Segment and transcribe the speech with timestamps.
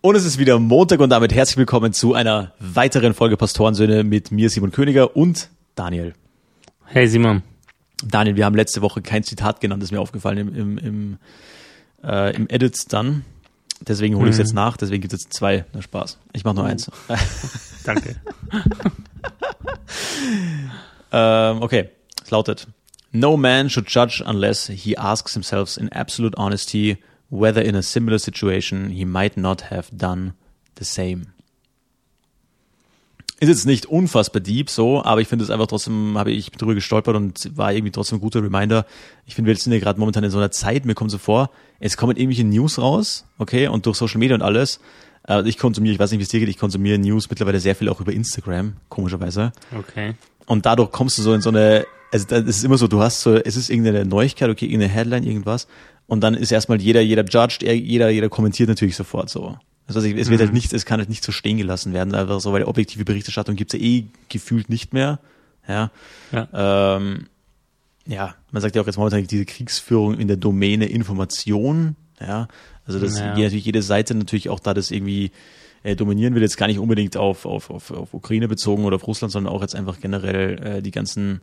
[0.00, 4.30] Und es ist wieder Montag und damit herzlich willkommen zu einer weiteren Folge Pastorensöhne mit
[4.30, 6.14] mir, Simon Königer und Daniel.
[6.84, 7.42] Hey Simon.
[8.04, 11.18] Daniel, wir haben letzte Woche kein Zitat genannt, ist mir aufgefallen im, im, im,
[12.04, 13.24] äh, im Edit dann.
[13.80, 15.64] Deswegen hole ich es jetzt nach, deswegen gibt es jetzt zwei.
[15.72, 16.18] Na Spaß.
[16.32, 16.68] Ich mache nur Oh.
[16.68, 16.90] eins.
[17.84, 18.16] Danke.
[21.12, 21.88] ähm, okay,
[22.22, 22.68] es lautet.
[23.10, 26.98] No man should judge unless he asks himself in absolute honesty
[27.30, 30.34] whether in a similar situation he might not have done
[30.78, 31.26] the same.
[33.40, 36.74] Ist jetzt nicht unfassbar deep so, aber ich finde es einfach trotzdem, habe ich drüber
[36.74, 38.84] gestolpert und war irgendwie trotzdem ein guter Reminder.
[39.26, 41.50] Ich finde, wir sind ja gerade momentan in so einer Zeit, mir kommt so vor,
[41.78, 44.80] es kommen irgendwelche News raus, okay, und durch Social Media und alles.
[45.28, 47.76] Äh, ich konsumiere, ich weiß nicht, wie es dir geht, ich konsumiere News mittlerweile sehr
[47.76, 49.52] viel auch über Instagram, komischerweise.
[49.78, 50.14] Okay.
[50.46, 53.20] Und dadurch kommst du so in so eine, also das ist immer so, du hast
[53.20, 55.68] so, es ist irgendeine Neuigkeit, okay, irgendeine Headline, irgendwas.
[56.08, 59.56] Und dann ist erstmal jeder, jeder judged, er- jeder, jeder kommentiert natürlich sofort so.
[59.86, 62.52] Also es wird halt nicht, es kann halt nicht so stehen gelassen werden, einfach so,
[62.52, 65.20] weil objektive Berichterstattung gibt's ja eh gefühlt nicht mehr.
[65.68, 65.90] Ja.
[66.32, 66.96] Ja.
[66.96, 67.26] Ähm,
[68.06, 72.48] ja, man sagt ja auch jetzt momentan diese Kriegsführung in der Domäne Information, ja.
[72.86, 73.34] Also dass Ja.
[73.36, 75.30] natürlich jede Seite natürlich auch da das irgendwie
[75.82, 79.06] äh, dominieren will, jetzt gar nicht unbedingt auf, auf, auf, auf Ukraine bezogen oder auf
[79.06, 81.40] Russland, sondern auch jetzt einfach generell äh, die ganzen,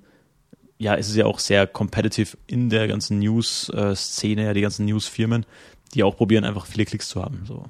[0.77, 5.45] ja, es ist ja auch sehr competitive in der ganzen News-Szene, ja, die ganzen News-Firmen,
[5.93, 7.43] die auch probieren, einfach viele Klicks zu haben.
[7.45, 7.65] So.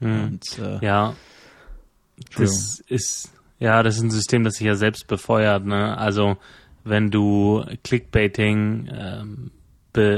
[0.00, 0.24] Hm.
[0.24, 1.14] Und äh, Ja.
[2.36, 5.96] Das ist, ja, das ist ein System, das sich ja selbst befeuert, ne?
[5.96, 6.36] Also,
[6.84, 9.50] wenn du Clickbaiting, ähm,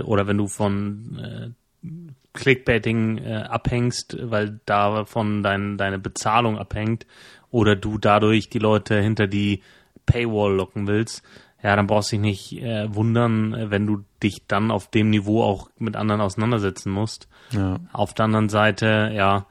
[0.05, 1.87] oder wenn du von, äh,
[2.33, 7.07] Clickbaiting äh, abhängst, weil davon dein, deine Bezahlung abhängt
[7.51, 9.63] oder du dadurch die Leute hinter die
[10.07, 11.23] Paywall locken willst,
[11.63, 15.11] ja, dann brauchst du dich nicht äh, wundern, äh, wenn du dich dann auf dem
[15.11, 17.29] Niveau auch mit anderen auseinandersetzen musst.
[17.51, 17.79] ja.
[17.93, 19.47] Auf der anderen Seite, ja,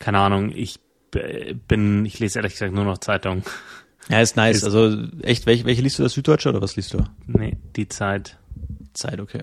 [0.00, 0.80] keine Ahnung, ich
[1.68, 3.44] bin, ich lese ehrlich gesagt nur noch Zeitung.
[4.08, 4.56] ja, ist nice.
[4.58, 7.04] Ist- also echt, welche, welche liest du, das Süddeutsche oder was liest du?
[7.26, 8.36] Nee, die Zeit.
[8.94, 9.42] Zeit, okay.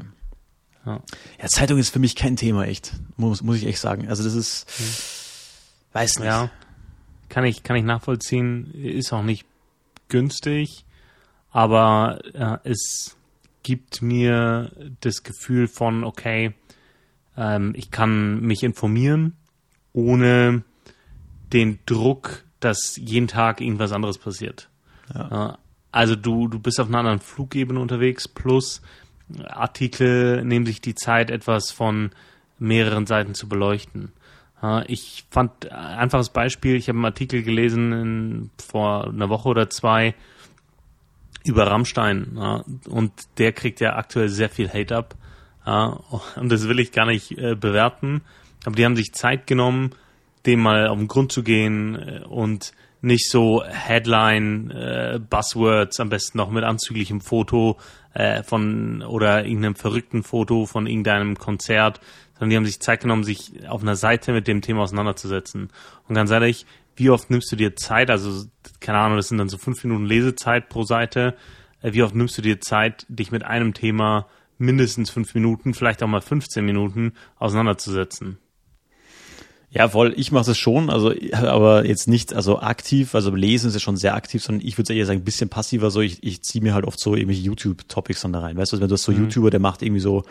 [0.85, 1.01] Ja.
[1.41, 2.93] Ja, Zeitung ist für mich kein Thema, echt.
[3.15, 4.09] Muss, muss ich echt sagen.
[4.09, 4.65] Also das ist,
[5.93, 6.25] weiß nicht.
[6.25, 6.49] Ja,
[7.29, 9.45] kann ich, kann ich nachvollziehen, ist auch nicht
[10.09, 10.83] günstig,
[11.51, 13.17] aber äh, es
[13.63, 16.53] gibt mir das Gefühl von, okay,
[17.37, 19.35] ähm, ich kann mich informieren,
[19.93, 20.63] ohne
[21.53, 24.69] den Druck, dass jeden Tag irgendwas anderes passiert.
[25.13, 25.51] Ja.
[25.51, 25.57] Äh,
[25.91, 28.81] Also du, du bist auf einer anderen Flugebene unterwegs, plus
[29.45, 32.11] Artikel nehmen sich die Zeit, etwas von
[32.59, 34.11] mehreren Seiten zu beleuchten.
[34.63, 39.69] Äh, Ich fand einfaches Beispiel, ich habe einen Artikel gelesen in, vor einer Woche oder
[39.69, 40.15] zwei
[41.45, 45.15] über Rammstein ja, und der kriegt ja aktuell sehr viel Hate ab
[45.65, 45.99] ja,
[46.35, 48.21] und das will ich gar nicht äh, bewerten,
[48.65, 49.91] aber die haben sich Zeit genommen,
[50.45, 56.09] dem mal auf den Grund zu gehen äh, und nicht so Headline äh, Buzzwords am
[56.09, 57.77] besten noch mit anzüglichem Foto
[58.13, 61.99] äh, von oder irgendeinem verrückten Foto von irgendeinem Konzert,
[62.33, 65.69] sondern die haben sich Zeit genommen, sich auf einer Seite mit dem Thema auseinanderzusetzen.
[66.07, 66.65] Und ganz ehrlich,
[66.95, 68.45] wie oft nimmst du dir Zeit, also
[68.79, 71.35] keine Ahnung, das sind dann so fünf Minuten Lesezeit pro Seite,
[71.81, 76.03] äh, wie oft nimmst du dir Zeit, dich mit einem Thema mindestens fünf Minuten, vielleicht
[76.03, 78.37] auch mal 15 Minuten auseinanderzusetzen?
[79.73, 80.13] Ja, voll.
[80.17, 83.95] Ich mache das schon, also aber jetzt nicht, also aktiv, also lesen ist ja schon
[83.95, 85.91] sehr aktiv, sondern ich würde eher sagen, ein bisschen passiver.
[85.91, 88.57] So, ich, ich ziehe mir halt oft so irgendwelche YouTube-Topics dann da rein.
[88.57, 90.23] Weißt du, wenn du hast so YouTuber, der macht irgendwie so,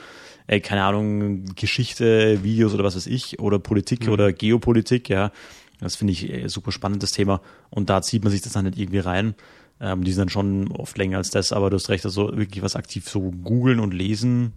[0.47, 5.33] ey, keine Ahnung, Geschichte, Videos oder was weiß ich, oder Politik oder Geopolitik, ja.
[5.81, 7.41] Das finde ich äh, super spannendes Thema.
[7.71, 9.35] Und da zieht man sich das dann nicht irgendwie rein.
[9.81, 12.63] Ähm, die sind dann schon oft länger als das, aber du hast recht, also wirklich
[12.63, 14.53] was aktiv so googeln und lesen.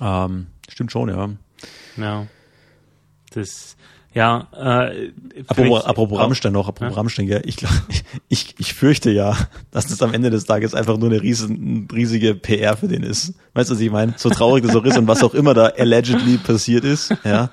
[0.00, 1.30] Ähm, stimmt schon, ja.
[1.96, 2.26] Ja.
[3.32, 3.76] Das,
[4.12, 5.12] ja, äh,
[5.46, 6.96] Apropos, apropos auch- Rammstein noch, apropos Ja.
[6.98, 7.70] Rammstein, ja, ich, glaub,
[8.28, 9.36] ich, ich fürchte ja,
[9.70, 13.34] dass das am Ende des Tages einfach nur eine riesen, riesige PR für den ist.
[13.54, 14.14] Weißt du, was ich meine?
[14.16, 17.50] So traurig das auch ist und was auch immer da allegedly passiert ist, ja.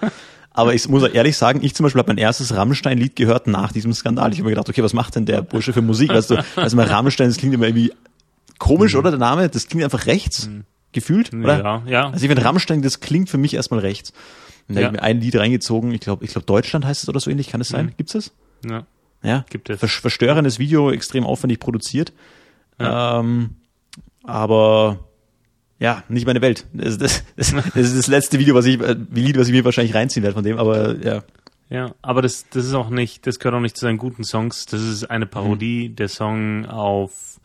[0.57, 3.93] Aber ich muss ehrlich sagen, ich zum Beispiel habe mein erstes Rammstein-Lied gehört nach diesem
[3.93, 4.31] Skandal.
[4.33, 6.09] Ich habe mir gedacht, okay, was macht denn der Bursche für Musik?
[6.09, 7.93] Weißt du, also mal Rammstein, das klingt immer irgendwie
[8.57, 9.49] komisch, oder der Name?
[9.49, 10.49] Das klingt einfach rechts,
[10.93, 11.59] gefühlt, oder?
[11.59, 12.09] Ja, ja.
[12.09, 14.13] Also ich finde Rammstein, das klingt für mich erstmal rechts.
[14.67, 14.87] Und da Ja.
[14.87, 17.29] habe ich mir ein Lied reingezogen, ich glaube, ich glaube Deutschland heißt es oder so
[17.29, 17.93] ähnlich, kann es sein?
[17.95, 18.31] Gibt's das?
[18.67, 18.85] ja.
[19.23, 19.45] Ja.
[19.49, 19.79] Gibt es.
[19.79, 22.13] Ver verstörendes Video, extrem aufwendig produziert.
[22.79, 23.55] Ähm,
[24.23, 24.99] aber
[25.79, 26.65] ja, nicht meine Welt.
[26.73, 29.65] Das, das, das, das ist das letzte Video, was ich, äh, Lied, was ich mir
[29.65, 31.23] wahrscheinlich reinziehen werde von dem, aber ja.
[31.69, 34.65] Ja, aber das, das ist auch nicht, das gehört auch nicht zu seinen guten Songs.
[34.67, 37.41] Das ist eine Parodie, der Song auf,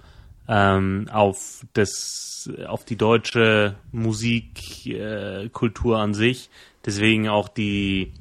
[0.48, 6.50] ähm, auf das, auf die deutsche Musikkultur äh, an sich.
[6.86, 8.12] Deswegen auch die,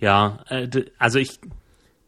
[0.00, 0.68] Ja, äh,
[0.98, 1.38] also ich,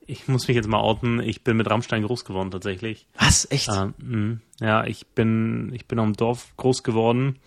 [0.06, 1.20] ich muss mich jetzt mal outen.
[1.20, 3.06] Ich bin mit Rammstein groß geworden tatsächlich.
[3.18, 3.50] Was?
[3.50, 3.68] Echt?
[3.68, 7.38] Ähm, ja, ich bin, ich bin am Dorf groß geworden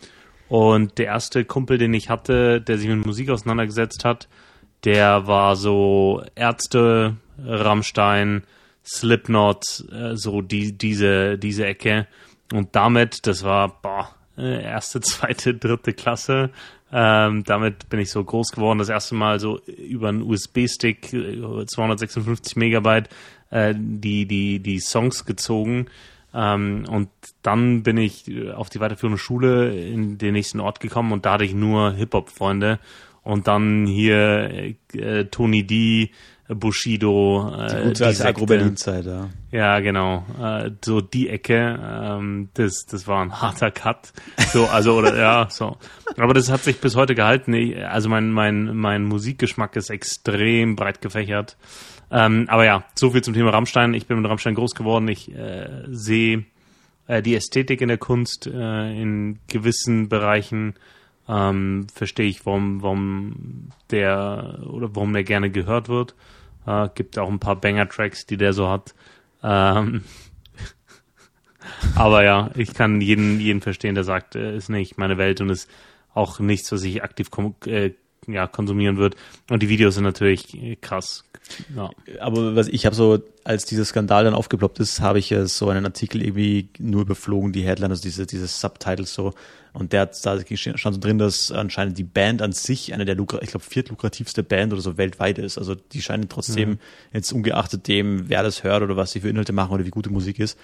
[0.50, 4.28] und der erste Kumpel, den ich hatte, der sich mit Musik auseinandergesetzt hat,
[4.84, 8.44] der war so Ärzte, Rammstein,
[8.84, 12.08] Slipknot, äh, so die, diese, diese Ecke.
[12.52, 16.50] Und damit, das war, boah, äh, erste, zweite, dritte Klasse.
[16.92, 21.66] Ähm, damit bin ich so groß geworden, das erste Mal so über einen USB-Stick, äh,
[21.66, 23.10] 256 Megabyte,
[23.52, 25.88] äh, die, die, die Songs gezogen.
[26.34, 27.10] Ähm, und
[27.42, 31.34] dann bin ich äh, auf die weiterführende Schule in den nächsten Ort gekommen und da
[31.34, 32.80] hatte ich nur Hip-Hop-Freunde.
[33.30, 36.10] Und dann hier äh, Tony D,
[36.48, 38.26] Bushido, äh, Gute alte.
[38.26, 39.30] Agro-Berlin-Zeit, ja.
[39.52, 40.26] Ja, genau.
[40.42, 44.14] Äh, so die Ecke, ähm, das, das war ein harter Cut.
[44.52, 45.78] So, also oder ja, so.
[46.18, 47.54] Aber das hat sich bis heute gehalten.
[47.54, 51.56] Ich, also mein, mein, mein Musikgeschmack ist extrem breit gefächert.
[52.10, 53.94] Ähm, aber ja, so viel zum Thema Rammstein.
[53.94, 55.08] Ich bin mit Rammstein groß geworden.
[55.08, 56.46] Ich äh, sehe
[57.06, 60.74] äh, die Ästhetik in der Kunst äh, in gewissen Bereichen.
[61.30, 66.16] Ähm, verstehe ich, warum, warum der oder warum der gerne gehört wird.
[66.66, 68.96] Äh, gibt auch ein paar Banger-Tracks, die der so hat.
[69.44, 70.04] Ähm,
[71.96, 75.50] aber ja, ich kann jeden, jeden verstehen, der sagt, äh, ist nicht meine Welt und
[75.50, 75.70] ist
[76.16, 77.30] auch nichts, was ich aktiv
[77.68, 77.92] äh,
[78.28, 79.16] ja, konsumieren wird.
[79.52, 81.26] Und die Videos sind natürlich äh, krass.
[81.76, 81.90] Ja.
[82.20, 85.70] Aber was ich habe so, als dieser Skandal dann aufgeploppt ist, habe ich ja so
[85.70, 89.34] einen Artikel irgendwie nur überflogen, die Headline, also diese, diese Subtitles so.
[89.74, 93.16] Und der hat, da stand so drin, dass anscheinend die Band an sich eine der,
[93.16, 95.58] lukra ich glaube, viertlukrativste Band oder so weltweit ist.
[95.58, 96.80] Also die scheinen trotzdem, Mhm.
[97.14, 100.10] jetzt ungeachtet dem, wer das hört oder was sie für Inhalte machen oder wie gute
[100.10, 100.58] Musik ist,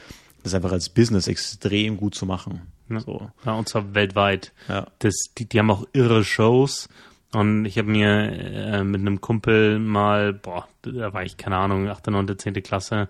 [0.43, 2.61] das einfach als Business extrem gut zu machen.
[2.89, 2.99] Ja.
[2.99, 3.29] So.
[3.45, 4.51] ja, und zwar weltweit.
[4.67, 4.87] Ja.
[4.99, 6.87] Das, die, die haben auch irre Shows.
[7.33, 11.89] Und ich habe mir äh, mit einem Kumpel mal, boah, da war ich, keine Ahnung,
[11.89, 12.53] 8., 9., 10.
[12.63, 13.09] Klasse,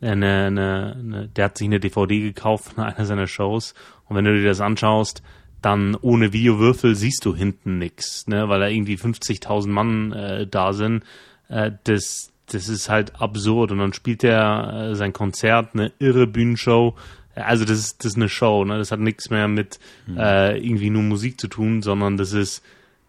[0.00, 3.74] eine, eine, eine, der hat sich eine DVD gekauft von einer seiner Shows.
[4.06, 5.22] Und wenn du dir das anschaust,
[5.62, 10.72] dann ohne Videowürfel siehst du hinten nix, ne, weil da irgendwie 50.000 Mann äh, da
[10.72, 11.02] sind.
[11.48, 13.72] Äh, das, das ist halt absurd.
[13.72, 16.94] Und dann spielt er äh, sein Konzert, eine irre Bühnenshow.
[17.34, 18.78] Also das ist, das ist eine Show, ne?
[18.78, 19.78] Das hat nichts mehr mit
[20.16, 22.64] äh, irgendwie nur Musik zu tun, sondern das ist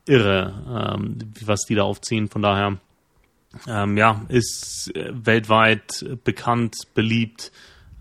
[0.06, 2.28] irre, ähm, was die da aufziehen.
[2.28, 2.78] Von daher,
[3.68, 7.52] ähm, ja, ist äh, weltweit bekannt, beliebt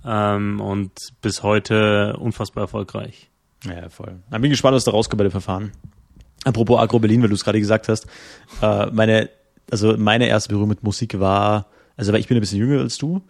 [0.04, 3.30] ähm, und bis heute unfassbar erfolgreich.
[3.64, 4.20] Ja, voll.
[4.32, 5.72] Ich bin gespannt, was da rauskommt bei dem Verfahren.
[6.44, 8.06] Apropos Agro Berlin, weil du es gerade gesagt hast.
[8.62, 9.30] Äh, meine,
[9.70, 11.66] also meine erste Berührung mit Musik war,
[11.96, 13.22] also weil ich bin ein bisschen jünger als du.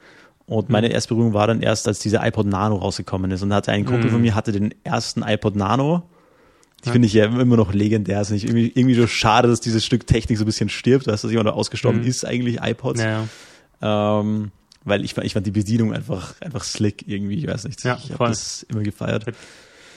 [0.47, 3.43] Und meine erste Berührung war dann erst, als dieser iPod Nano rausgekommen ist.
[3.43, 6.09] Und da hatte ein Kumpel von mir, hatte den ersten iPod Nano.
[6.85, 8.21] Die finde ich ja immer noch legendär.
[8.21, 11.07] Es ist nicht irgendwie, irgendwie so schade, dass dieses Stück Technik so ein bisschen stirbt,
[11.09, 13.01] dass das jemand ausgestorben ist, eigentlich iPods.
[13.03, 13.25] Ja,
[13.83, 14.51] Ähm,
[14.85, 17.35] weil ich, fand- ich fand die Bedienung einfach, einfach slick irgendwie.
[17.39, 17.83] Ich weiß nicht.
[17.85, 19.25] Ja, ich habe das immer gefeiert.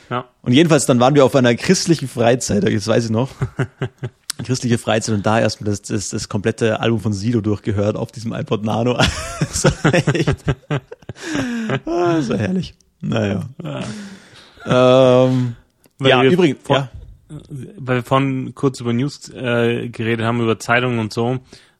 [0.09, 0.25] ja.
[0.41, 3.29] Und jedenfalls, dann waren wir auf einer christlichen Freizeit, das weiß ich noch.
[3.57, 3.69] Eine
[4.43, 8.33] christliche Freizeit und da erstmal das, das, das komplette Album von Sido durchgehört auf diesem
[8.33, 8.97] iPod Nano.
[8.97, 10.43] war echt.
[11.85, 12.73] Ah, war herrlich.
[13.01, 13.43] Naja.
[14.65, 15.55] Ähm, Weil
[16.09, 16.89] ja, übrigens, vor- ja.
[17.77, 21.39] weil wir vorhin kurz über News äh, geredet haben, über Zeitungen und so.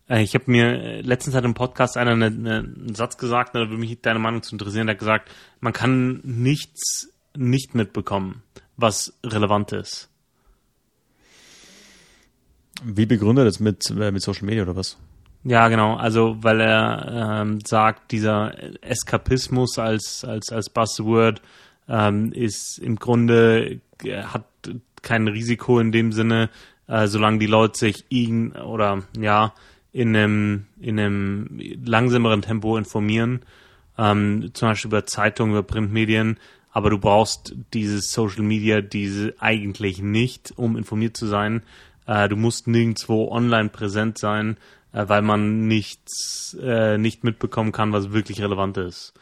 [0.10, 3.56] Äh, ich habe mir äh, letztens hat im Podcast einer eine, eine, einen Satz gesagt,
[3.56, 8.44] da würde mich deine Meinung zu interessieren, der hat gesagt, man kann nichts nicht mitbekommen,
[8.76, 10.10] was relevant ist.
[12.84, 14.98] Wie begründet das mit, äh, mit Social Media oder was?
[15.44, 15.96] Ja, genau.
[15.96, 21.42] Also, weil er ähm, sagt, dieser Eskapismus als als als Buzzword
[21.92, 24.46] ähm, ist im Grunde äh, hat
[25.02, 26.50] kein Risiko in dem Sinne,
[26.88, 29.54] äh, solange die Leute sich ihn oder ja
[29.92, 33.42] in einem in einem langsameren Tempo informieren,
[33.98, 36.40] ähm, zum Beispiel über Zeitungen, über Printmedien.
[36.74, 41.64] Aber du brauchst dieses Social Media, diese eigentlich nicht, um informiert zu sein.
[42.08, 44.56] Äh, du musst nirgendwo online präsent sein,
[44.94, 49.14] äh, weil man nichts äh, nicht mitbekommen kann, was wirklich relevant ist.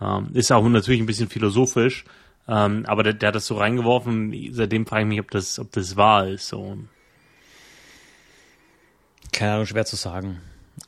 [0.00, 2.04] Ähm, ist auch natürlich ein bisschen philosophisch,
[2.48, 4.34] ähm, aber der, der hat das so reingeworfen.
[4.52, 6.48] Seitdem frage ich mich, ob das, ob das wahr ist.
[6.48, 6.78] So.
[9.32, 10.40] Keine Ahnung, schwer zu sagen.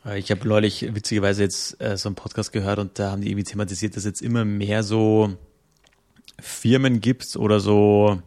[0.04, 3.28] Äh, Ich habe neulich witzigerweise jetzt äh, so einen Podcast gehört und da haben die
[3.28, 5.36] irgendwie thematisiert, dass jetzt immer mehr so
[6.40, 8.20] Firmen gibt oder so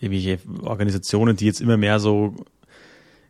[0.00, 2.34] irgendwelche Organisationen, die jetzt immer mehr so,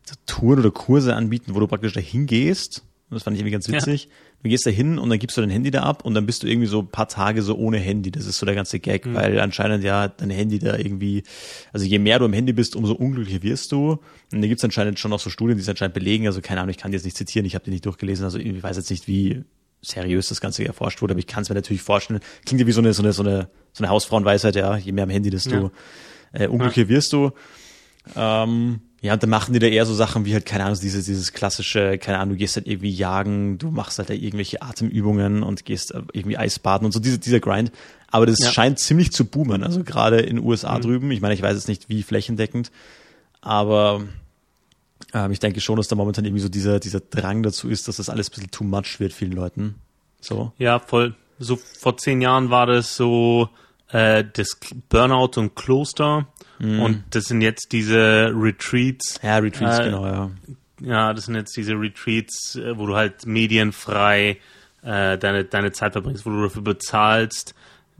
[0.04, 3.69] so Touren oder Kurse anbieten, wo du praktisch dahin gehst das fand ich irgendwie ganz
[3.69, 4.05] witzig.
[4.05, 4.11] Ja.
[4.43, 6.43] Du gehst da hin und dann gibst du dein Handy da ab und dann bist
[6.43, 8.11] du irgendwie so ein paar Tage so ohne Handy.
[8.11, 9.15] Das ist so der ganze Gag, mhm.
[9.15, 11.23] weil anscheinend ja dein Handy da irgendwie,
[11.73, 13.99] also je mehr du am Handy bist, umso unglücklicher wirst du.
[14.33, 16.27] Und da gibt's anscheinend schon auch so Studien, die es anscheinend belegen.
[16.27, 18.38] Also keine Ahnung, ich kann die jetzt nicht zitieren, ich habe die nicht durchgelesen, also
[18.38, 19.45] ich weiß jetzt nicht, wie
[19.81, 22.21] seriös das Ganze erforscht wurde, aber ich kann es mir natürlich vorstellen.
[22.45, 25.05] Klingt ja wie so eine, so eine, so eine, so eine Hausfrauenweisheit, ja, je mehr
[25.05, 25.71] am Handy, desto
[26.35, 26.41] ja.
[26.41, 26.97] äh, unglücklicher ja.
[26.97, 27.31] wirst du.
[28.17, 31.05] Ähm, ja, und dann machen die da eher so Sachen wie halt, keine Ahnung, dieses,
[31.05, 35.45] dieses klassische, keine Ahnung, du gehst halt irgendwie jagen, du machst halt da irgendwelche Atemübungen
[35.45, 37.71] und gehst äh, irgendwie Eisbaden und so, diese, dieser Grind.
[38.11, 38.50] Aber das ja.
[38.50, 40.83] scheint ziemlich zu boomen, also gerade in den USA mhm.
[40.83, 41.11] drüben.
[41.12, 42.73] Ich meine, ich weiß jetzt nicht, wie flächendeckend,
[43.40, 44.02] aber
[45.14, 47.99] ähm, ich denke schon, dass da momentan irgendwie so dieser, dieser Drang dazu ist, dass
[47.99, 49.76] das alles ein bisschen too much wird vielen Leuten.
[50.21, 50.52] So.
[50.59, 51.14] Ja, voll.
[51.38, 53.49] So vor zehn Jahren war das so
[53.90, 56.26] äh, das Burnout und Kloster
[56.59, 56.80] Mhm.
[56.80, 59.21] Und das sind jetzt diese Retreats.
[59.23, 60.30] Ja, Retreats, äh, genau, ja.
[60.80, 64.38] Ja, das sind jetzt diese Retreats, äh, wo du halt medienfrei
[64.83, 67.54] äh, deine, deine Zeit verbringst, wo du dafür bezahlst,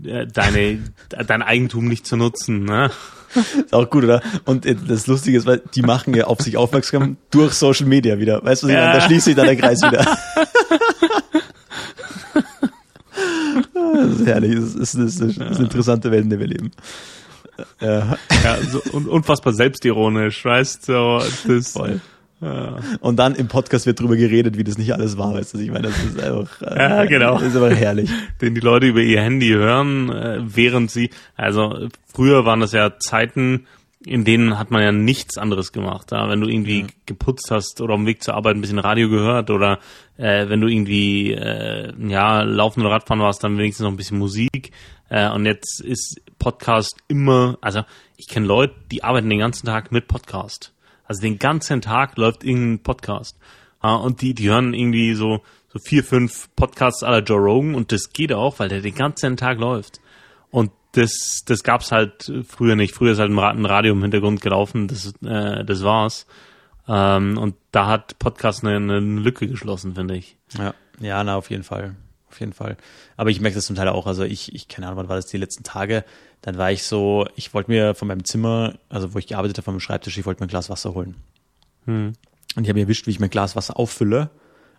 [0.05, 2.65] äh, deine, dein Eigentum nicht zu nutzen.
[2.65, 2.91] Ne?
[3.35, 4.23] Ist auch gut, oder?
[4.45, 8.19] Und äh, das Lustige ist, weil die machen ja auf sich aufmerksam durch Social Media
[8.19, 8.43] wieder.
[8.45, 8.93] Weißt du, ja.
[8.93, 10.05] da schließt sich dann der Kreis wieder.
[13.95, 14.55] das ist herrlich.
[14.55, 16.71] Das ist, das ist, ist eine interessante Welt, in der wir leben.
[17.81, 18.81] Ja, ja so
[19.11, 20.93] unfassbar selbstironisch, weißt du?
[20.93, 22.01] So, das, Voll.
[22.41, 22.77] Ja.
[23.01, 25.59] Und dann im Podcast wird drüber geredet, wie das nicht alles war, weißt du?
[25.59, 27.35] Ich meine, das ist einfach, äh, ja, genau.
[27.35, 28.11] Das ist aber herrlich.
[28.41, 32.97] Den die Leute über ihr Handy hören, äh, während sie, also früher waren das ja
[32.99, 33.67] Zeiten,
[34.05, 36.13] in denen hat man ja nichts anderes gemacht.
[36.13, 36.29] Ja?
[36.29, 36.87] Wenn du irgendwie ja.
[37.07, 39.81] geputzt hast oder am Weg zur Arbeit ein bisschen Radio gehört oder
[40.17, 44.19] äh, wenn du irgendwie äh, ja laufen oder Radfahren warst, dann wenigstens noch ein bisschen
[44.19, 44.73] Musik.
[45.09, 47.83] Äh, und jetzt ist Podcast immer, also
[48.17, 50.73] ich kenne Leute, die arbeiten den ganzen Tag mit Podcast.
[51.05, 53.37] Also den ganzen Tag läuft irgendein Podcast.
[53.83, 57.91] Äh, und die, die hören irgendwie so, so vier, fünf Podcasts aller Joe Rogan und
[57.91, 60.01] das geht auch, weil der den ganzen Tag läuft.
[60.99, 62.95] Das, das gab's halt früher nicht.
[62.95, 66.27] Früher ist halt ein Radio im Hintergrund gelaufen, das, äh, das war's.
[66.89, 70.37] Ähm, und da hat Podcast eine, eine Lücke geschlossen, finde ich.
[70.57, 71.95] Ja, ja, na, auf jeden Fall
[72.31, 72.77] auf jeden Fall.
[73.17, 74.07] Aber ich merke das zum Teil auch.
[74.07, 76.05] Also ich, ich keine Ahnung, wann war das die letzten Tage?
[76.41, 79.65] Dann war ich so, ich wollte mir von meinem Zimmer, also wo ich gearbeitet habe,
[79.65, 81.17] von meinem Schreibtisch, ich wollte mir ein Glas Wasser holen.
[81.87, 82.13] Hm.
[82.55, 84.31] Und ich habe mir erwischt, wie ich mein Glas Wasser auffülle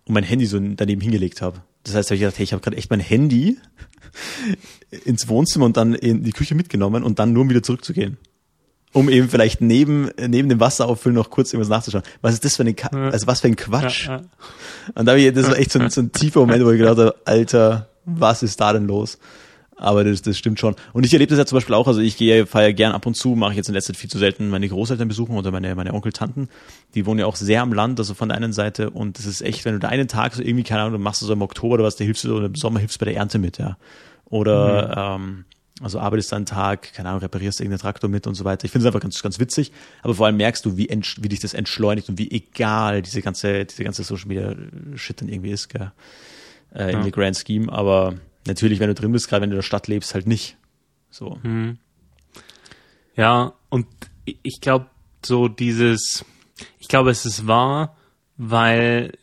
[0.05, 1.61] und mein Handy so daneben hingelegt habe.
[1.83, 3.57] Das heißt, hab ich gedacht, hey, ich habe gerade echt mein Handy
[5.05, 8.17] ins Wohnzimmer und dann in die Küche mitgenommen und dann nur um wieder zurückzugehen
[8.91, 12.03] um eben vielleicht neben, neben dem Wasser auffüllen noch kurz irgendwas nachzuschauen.
[12.21, 14.07] Was ist das für ein, Ka also was für ein Quatsch?
[14.07, 14.23] Ja, ja.
[14.95, 16.97] Und da ich, das war echt so ein, so ein tiefer Moment, wo ich gedacht
[16.97, 19.19] habe, Alter, was ist da denn los?
[19.79, 20.75] Aber das, das stimmt schon.
[20.93, 23.15] Und ich erlebe das ja zum Beispiel auch, also ich gehe, feiere gern ab und
[23.15, 25.73] zu, mache ich jetzt in letzter Zeit viel zu selten meine Großeltern besuchen oder meine,
[25.75, 26.49] meine Onkel, Tanten.
[26.95, 28.89] Die wohnen ja auch sehr am Land, also von der einen Seite.
[28.89, 31.21] Und das ist echt, wenn du da einen Tag so irgendwie, keine Ahnung, du machst
[31.21, 33.15] du so im Oktober oder was, da hilfst du oder im Sommer hilfst bei der
[33.15, 33.77] Ernte mit, ja.
[34.25, 35.23] Oder, mhm.
[35.23, 35.45] ähm,
[35.81, 38.65] also arbeitest einen Tag, keine Ahnung, reparierst irgendeinen Traktor mit und so weiter.
[38.65, 39.71] Ich finde es einfach ganz, ganz witzig.
[40.01, 43.65] Aber vor allem merkst du, wie, wie dich das entschleunigt und wie egal diese ganze,
[43.65, 44.55] diese ganze Social Media
[44.95, 45.91] Shit dann irgendwie ist, gell?
[46.75, 46.97] Äh, ja.
[46.97, 47.71] in the Grand Scheme.
[47.71, 48.15] Aber
[48.47, 50.57] natürlich, wenn du drin bist, gerade wenn du in der Stadt lebst, halt nicht.
[51.09, 51.39] So.
[51.43, 51.77] Mhm.
[53.15, 53.87] Ja, und
[54.25, 54.87] ich glaube,
[55.25, 56.25] so dieses,
[56.79, 57.97] ich glaube, es ist wahr,
[58.37, 59.17] weil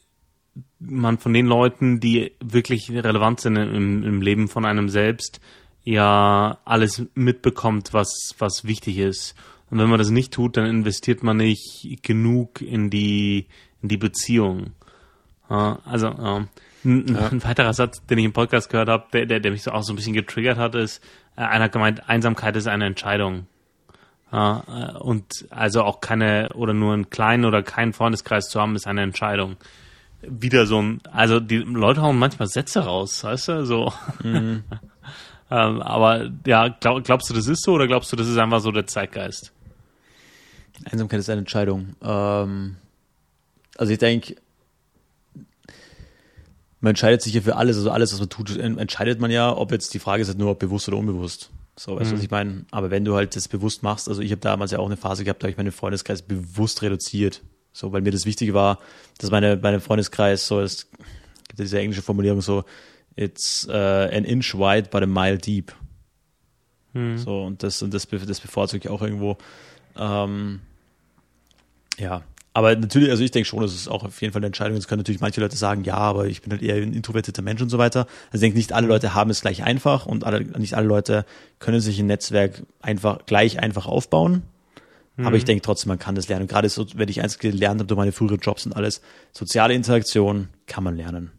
[0.78, 5.40] man von den Leuten, die wirklich relevant sind im, im Leben von einem selbst,
[5.85, 9.35] ja alles mitbekommt, was, was wichtig ist.
[9.70, 13.46] Und wenn man das nicht tut, dann investiert man nicht genug in die,
[13.82, 14.73] in die Beziehung.
[15.49, 16.46] Also,
[16.87, 17.28] ein, ja.
[17.28, 19.83] ein weiterer Satz, den ich im Podcast gehört habe, der, der, der mich so auch
[19.83, 21.02] so ein bisschen getriggert hat, ist,
[21.37, 23.47] äh, einer hat gemeint, Einsamkeit ist eine Entscheidung.
[24.33, 24.37] Äh,
[24.99, 29.02] und also auch keine oder nur einen kleinen oder keinen Freundeskreis zu haben, ist eine
[29.02, 29.57] Entscheidung.
[30.23, 33.93] Wieder so ein, also die Leute hauen manchmal Sätze raus, weißt du, so.
[34.23, 34.64] Mhm.
[35.49, 38.59] Ähm, aber ja, glaub, glaubst du, das ist so oder glaubst du, das ist einfach
[38.59, 39.52] so der Zeitgeist?
[40.85, 41.95] Einsamkeit ist eine Entscheidung.
[42.02, 42.76] Ähm,
[43.78, 44.37] also ich denke,
[46.80, 49.73] man entscheidet sich ja für alles, also alles, was man tut, entscheidet man ja, ob
[49.73, 51.50] jetzt die Frage ist halt nur, ob bewusst oder unbewusst.
[51.78, 52.18] So, weißt du, mhm.
[52.18, 52.64] was ich meine?
[52.71, 55.25] Aber wenn du halt das bewusst machst, also ich habe damals ja auch eine Phase
[55.25, 57.42] gehabt, da habe ich meinen Freundeskreis bewusst reduziert.
[57.73, 58.78] So, weil mir das Wichtige war,
[59.18, 62.64] dass meine, meine Freundeskreis so, es gibt ja diese englische Formulierung so,
[63.16, 65.75] it's uh, an inch wide but a mile deep.
[66.95, 67.18] Hm.
[67.18, 69.37] So, und das, und das, das bevorzuge ich auch irgendwo.
[69.99, 70.61] Ähm,
[71.99, 72.23] ja,
[72.57, 74.77] aber natürlich, also ich denke schon, das ist auch auf jeden Fall eine Entscheidung.
[74.77, 77.61] Jetzt können natürlich manche Leute sagen, ja, aber ich bin halt eher ein introvertierter Mensch
[77.61, 78.07] und so weiter.
[78.29, 81.27] Also ich denke, nicht alle Leute haben es gleich einfach und alle, nicht alle Leute
[81.59, 84.43] können sich ein Netzwerk einfach gleich einfach aufbauen.
[85.17, 85.27] Mhm.
[85.27, 86.45] Aber ich denke trotzdem, man kann das lernen.
[86.45, 89.75] Und gerade so, wenn ich eins gelernt habe durch meine früheren Jobs und alles, soziale
[89.75, 91.33] Interaktion, kann man lernen.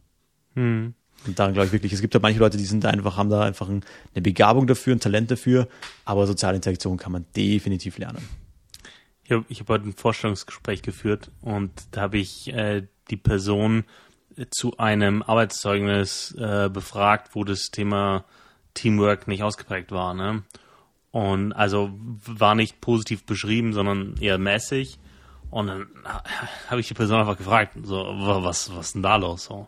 [0.54, 0.94] Hm.
[1.26, 3.32] Und daran glaube ich wirklich, es gibt ja manche Leute, die sind da einfach, haben
[3.32, 3.84] da einfach ein,
[4.14, 5.68] eine Begabung dafür, ein Talent dafür,
[6.06, 8.22] aber soziale Interaktion kann man definitiv lernen.
[9.28, 13.84] Ich habe hab heute ein Vorstellungsgespräch geführt und da habe ich äh, die Person
[14.52, 18.24] zu einem Arbeitszeugnis äh, befragt, wo das Thema
[18.74, 20.14] Teamwork nicht ausgeprägt war.
[20.14, 20.44] Ne?
[21.12, 21.92] Und also
[22.26, 24.98] war nicht positiv beschrieben, sondern eher mäßig.
[25.50, 25.88] Und dann
[26.70, 29.44] habe ich die Person einfach gefragt, so, was, was ist denn da los?
[29.44, 29.68] So.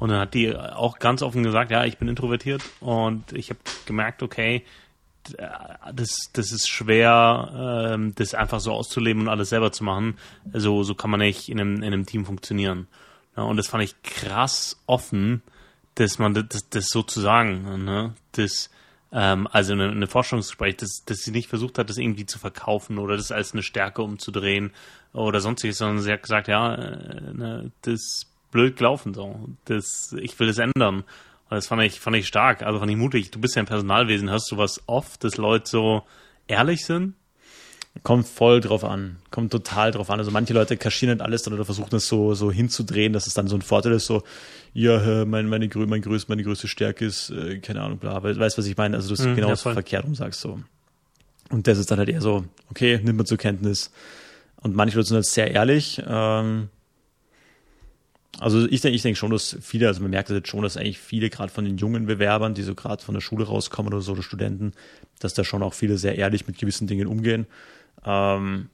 [0.00, 3.60] Und dann hat die auch ganz offen gesagt, ja, ich bin introvertiert und ich habe
[3.86, 4.64] gemerkt, okay,
[5.92, 10.16] das, das ist schwer, ähm, das einfach so auszuleben und alles selber zu machen.
[10.52, 12.86] So, so kann man nicht in einem, in einem Team funktionieren.
[13.36, 15.42] Ja, und das fand ich krass offen,
[15.94, 18.14] dass man das, das so zu sagen, ne?
[18.32, 18.70] Das,
[19.12, 22.98] ähm, also eine, eine Forschungsgespräch, dass, dass sie nicht versucht hat, das irgendwie zu verkaufen
[22.98, 24.72] oder das als eine Stärke umzudrehen
[25.12, 29.48] oder sonstiges, sondern sie hat gesagt, ja, äh, ne, das blöd gelaufen so.
[29.64, 31.04] Das, ich will das ändern.
[31.50, 33.30] Das fand ich, fand ich stark, also fand ich mutig.
[33.32, 36.02] Du bist ja im Personalwesen, hörst du was oft, dass Leute so
[36.46, 37.14] ehrlich sind?
[38.04, 39.16] Kommt voll drauf an.
[39.32, 40.20] Kommt total drauf an.
[40.20, 43.34] Also manche Leute kaschieren halt alles dann oder versuchen es so, so hinzudrehen, dass es
[43.34, 44.22] dann so ein Vorteil ist, so,
[44.72, 48.12] ja, mein, meine, mein größ, meine größte Stärke ist, äh, keine Ahnung, bla.
[48.12, 48.96] Aber weißt was ich meine?
[48.96, 50.60] Also du es mhm, genau ja, verkehrt um sagst so.
[51.50, 53.90] Und das ist dann halt eher so, okay, nimmt man zur Kenntnis.
[54.62, 56.00] Und manche Leute sind halt sehr ehrlich.
[56.06, 56.68] Ähm,
[58.40, 60.98] also ich denke, ich denke schon, dass viele, also man merkt jetzt schon, dass eigentlich
[60.98, 64.12] viele gerade von den jungen Bewerbern, die so gerade von der Schule rauskommen oder so,
[64.12, 64.72] oder Studenten,
[65.18, 67.46] dass da schon auch viele sehr ehrlich mit gewissen Dingen umgehen.
[68.04, 68.70] Ähm,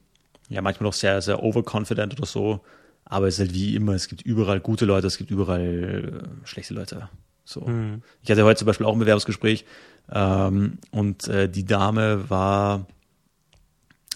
[0.48, 2.60] ja, manchmal auch sehr, sehr overconfident oder so.
[3.04, 6.46] Aber es ist halt wie immer, es gibt überall gute Leute, es gibt überall äh,
[6.46, 7.08] schlechte Leute.
[7.44, 7.60] So.
[7.62, 8.02] Mhm.
[8.22, 9.64] Ich hatte heute zum Beispiel auch ein Bewerbungsgespräch
[10.12, 12.86] ähm, und äh, die Dame war,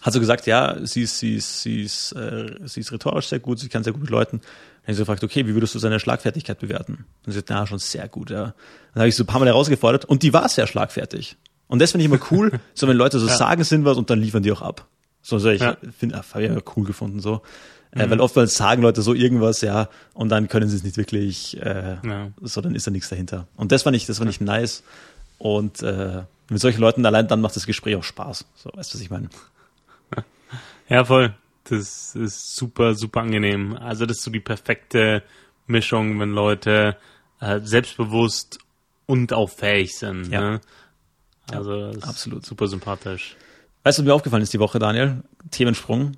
[0.02, 3.38] hat so gesagt, ja, sie ist, sie ist, sie ist, äh, sie ist rhetorisch sehr
[3.38, 4.40] gut, sie kann sehr gut mit Leuten.
[4.91, 7.05] Habe ich so gefragt, okay, wie würdest du seine Schlagfertigkeit bewerten?
[7.25, 8.55] Und sie hat, na, schon sehr gut, ja.
[8.95, 11.37] Dann habe ich so ein paar Mal herausgefordert und die war sehr schlagfertig.
[11.69, 13.37] Und das finde ich immer cool, so wenn Leute so ja.
[13.37, 14.89] sagen sind was und dann liefern die auch ab.
[15.23, 15.77] So, so ich ja.
[15.97, 17.43] finde, habe ich ja cool gefunden, so.
[17.93, 18.11] Äh, mhm.
[18.11, 21.99] weil oftmals sagen Leute so irgendwas, ja, und dann können sie es nicht wirklich, äh,
[22.05, 22.31] ja.
[22.41, 23.47] so, dann ist da nichts dahinter.
[23.57, 24.83] Und das fand ich, das fand ich nice.
[25.39, 28.45] Und äh, mit solchen Leuten allein dann macht das Gespräch auch Spaß.
[28.57, 29.29] So, weißt du, was ich meine?
[30.89, 31.33] Ja, voll.
[31.65, 33.77] Das ist super, super angenehm.
[33.77, 35.23] Also das ist so die perfekte
[35.67, 36.97] Mischung, wenn Leute
[37.41, 38.59] äh, selbstbewusst
[39.07, 40.31] und auch fähig sind.
[40.31, 40.41] Ja.
[40.41, 40.61] Ne?
[41.51, 43.37] Also ja, absolut super sympathisch.
[43.83, 45.23] Weißt du, was mir aufgefallen ist die Woche, Daniel?
[45.51, 46.13] Themensprung.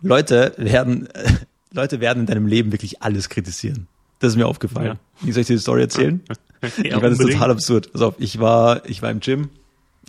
[0.00, 1.32] Leute werden, äh,
[1.72, 3.86] Leute werden in deinem Leben wirklich alles kritisieren.
[4.20, 4.86] Das ist mir aufgefallen.
[4.86, 5.26] Ja.
[5.26, 6.22] Wie soll ich dir die Story erzählen?
[6.62, 7.92] ja, ich meine, das ist total absurd.
[7.92, 9.50] Pass auf, ich war, ich war im Gym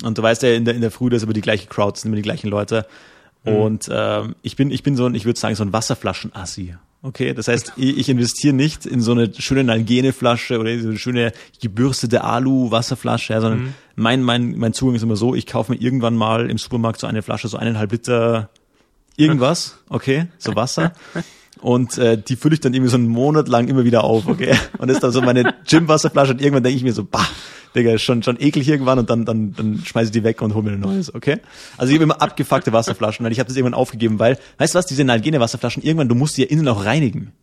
[0.04, 2.00] und du weißt ja, in der, in der Früh, das ist immer die gleiche Crowd,
[2.00, 2.86] sind immer die gleichen Leute.
[3.46, 3.56] Mhm.
[3.56, 6.76] Und ähm, ich bin, ich bin so ein, ich würde sagen, so ein Wasserflaschen-Assi.
[7.02, 10.98] Okay, das heißt, ich, investiere nicht in so eine schöne Nalgene-Flasche oder in so eine
[10.98, 13.74] schöne gebürstete Alu-Wasserflasche, ja, sondern mhm.
[13.96, 17.06] mein, mein, mein Zugang ist immer so, ich kaufe mir irgendwann mal im Supermarkt so
[17.06, 18.50] eine Flasche, so eineinhalb Liter
[19.18, 20.94] irgendwas, okay, so Wasser.
[21.62, 24.56] Und äh, die fülle ich dann irgendwie so einen Monat lang immer wieder auf, okay?
[24.78, 27.26] Und das ist dann so meine Gym-Wasserflasche und irgendwann denke ich mir so, bah,
[27.76, 30.54] Digga, ist schon, schon eklig irgendwann und dann, dann, dann schmeiße ich die weg und
[30.54, 31.40] hole mir ein neues, okay?
[31.78, 34.80] Also ich habe immer abgefuckte Wasserflaschen, weil ich habe das irgendwann aufgegeben, weil, weißt du
[34.80, 37.34] was, diese Nalgene Wasserflaschen, irgendwann, du musst die ja innen auch reinigen.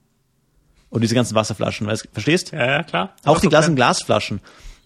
[0.90, 2.53] Und diese ganzen Wasserflaschen, weißt, verstehst?
[2.53, 3.14] Ja, ja, klar.
[3.25, 4.40] Auch die Glas- und Glasflaschen.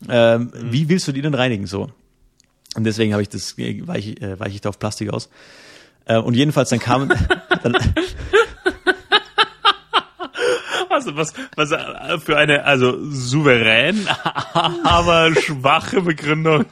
[0.08, 0.72] Ähm, mhm.
[0.72, 1.90] Wie willst du die denn reinigen so?
[2.76, 5.30] Und deswegen habe ich das, weiche, äh, weiche ich da auf Plastik aus.
[6.04, 7.08] Äh, und jedenfalls dann kam,
[7.62, 7.76] dann,
[10.96, 11.68] Also was, was
[12.24, 14.08] für eine, also souverän,
[14.82, 16.64] aber schwache Begründung.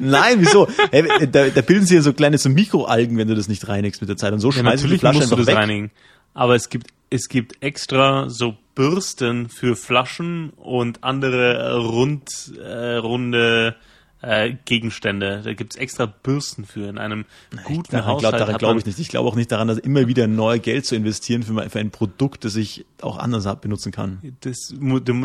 [0.00, 0.66] Nein, wieso?
[0.90, 4.00] Hey, da, da bilden sich ja so kleine so Mikroalgen, wenn du das nicht reinigst
[4.00, 4.32] mit der Zeit.
[4.32, 5.56] Und so ja, schmeißt du die Flasche musst du das weg.
[5.56, 5.92] reinigen.
[6.34, 13.76] Aber es gibt, es gibt extra so Bürsten für Flaschen und andere rund, äh, runde
[14.22, 15.42] äh, Gegenstände.
[15.44, 17.24] Da gibt's extra Bürsten für in einem
[17.64, 18.36] guten daran, Haushalt.
[18.36, 18.98] Glaub, daran glaube ich nicht.
[18.98, 21.90] Ich glaube auch nicht daran, dass immer wieder neu Geld zu investieren für, für ein
[21.90, 24.18] Produkt, das ich auch anders benutzen kann.
[24.40, 24.74] Das,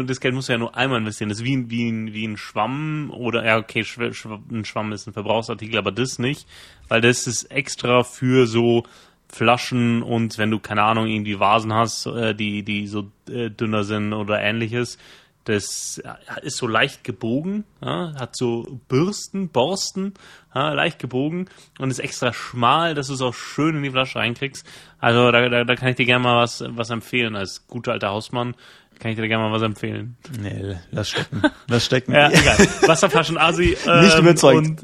[0.07, 1.29] das Geld muss ja nur einmal investieren.
[1.29, 5.13] Das ist wie ein, wie wie ein Schwamm oder, ja, okay, ein Schwamm ist ein
[5.13, 6.47] Verbrauchsartikel, aber das nicht,
[6.87, 8.83] weil das ist extra für so
[9.27, 13.83] Flaschen und wenn du, keine Ahnung, irgendwie Vasen hast, äh, die, die so äh, dünner
[13.83, 14.97] sind oder ähnliches,
[15.45, 16.01] das
[16.41, 20.13] ist so leicht gebogen, ja, hat so Bürsten, Borsten,
[20.53, 24.19] ja, leicht gebogen und ist extra schmal, dass du es auch schön in die Flasche
[24.19, 24.65] reinkriegst.
[24.99, 27.35] Also da, da, da kann ich dir gerne mal was, was empfehlen.
[27.35, 28.55] Als guter alter Hausmann
[28.99, 30.17] kann ich dir gerne mal was empfehlen.
[30.39, 31.41] Nee, lass stecken.
[31.67, 32.11] Lass stecken.
[32.13, 32.57] ja, egal.
[32.87, 33.77] Wasserflaschen Asi.
[33.85, 34.83] Ähm, Nicht überzeugt.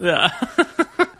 [0.00, 0.30] ja.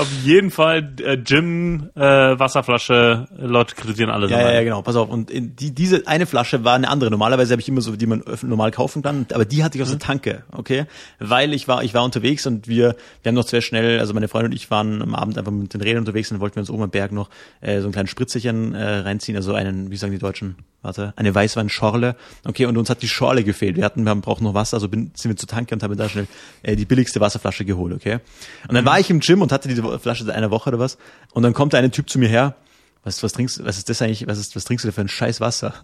[0.00, 4.30] Auf jeden Fall äh, Gym, äh, Wasserflasche, Leute kritisieren alles.
[4.30, 4.80] Ja, ja, ja, genau.
[4.80, 5.10] Pass auf.
[5.10, 7.10] Und in die, diese eine Flasche war eine andere.
[7.10, 9.90] Normalerweise habe ich immer so, die man normal kaufen kann, aber die hatte ich aus
[9.90, 10.86] der Tanke, okay?
[11.18, 14.28] Weil ich war, ich war unterwegs und wir, wir haben noch sehr schnell, also meine
[14.28, 16.60] Freundin und ich waren am Abend einfach mit den Rädern unterwegs und dann wollten wir
[16.60, 17.28] uns oben am Berg noch
[17.60, 21.34] äh, so einen kleinen Spritzerchen äh, reinziehen, also einen, wie sagen die Deutschen, warte, eine
[21.34, 22.16] Weißweinschorle.
[22.44, 23.76] Okay, und uns hat die Schorle gefehlt.
[23.76, 25.96] Wir hatten, wir haben, brauchen noch Wasser, also bin, sind wir zur Tanke und haben
[25.96, 26.26] da schnell
[26.62, 28.20] äh, die billigste Wasserflasche geholt, okay?
[28.68, 30.98] Und dann war ich im Gym und hatte diese Flasche seit einer Woche oder was.
[31.32, 32.54] Und dann kommt da ein Typ zu mir her.
[33.02, 35.08] Was, was trinkst, was ist das eigentlich, was ist, was trinkst du da für ein
[35.08, 35.74] scheiß Wasser?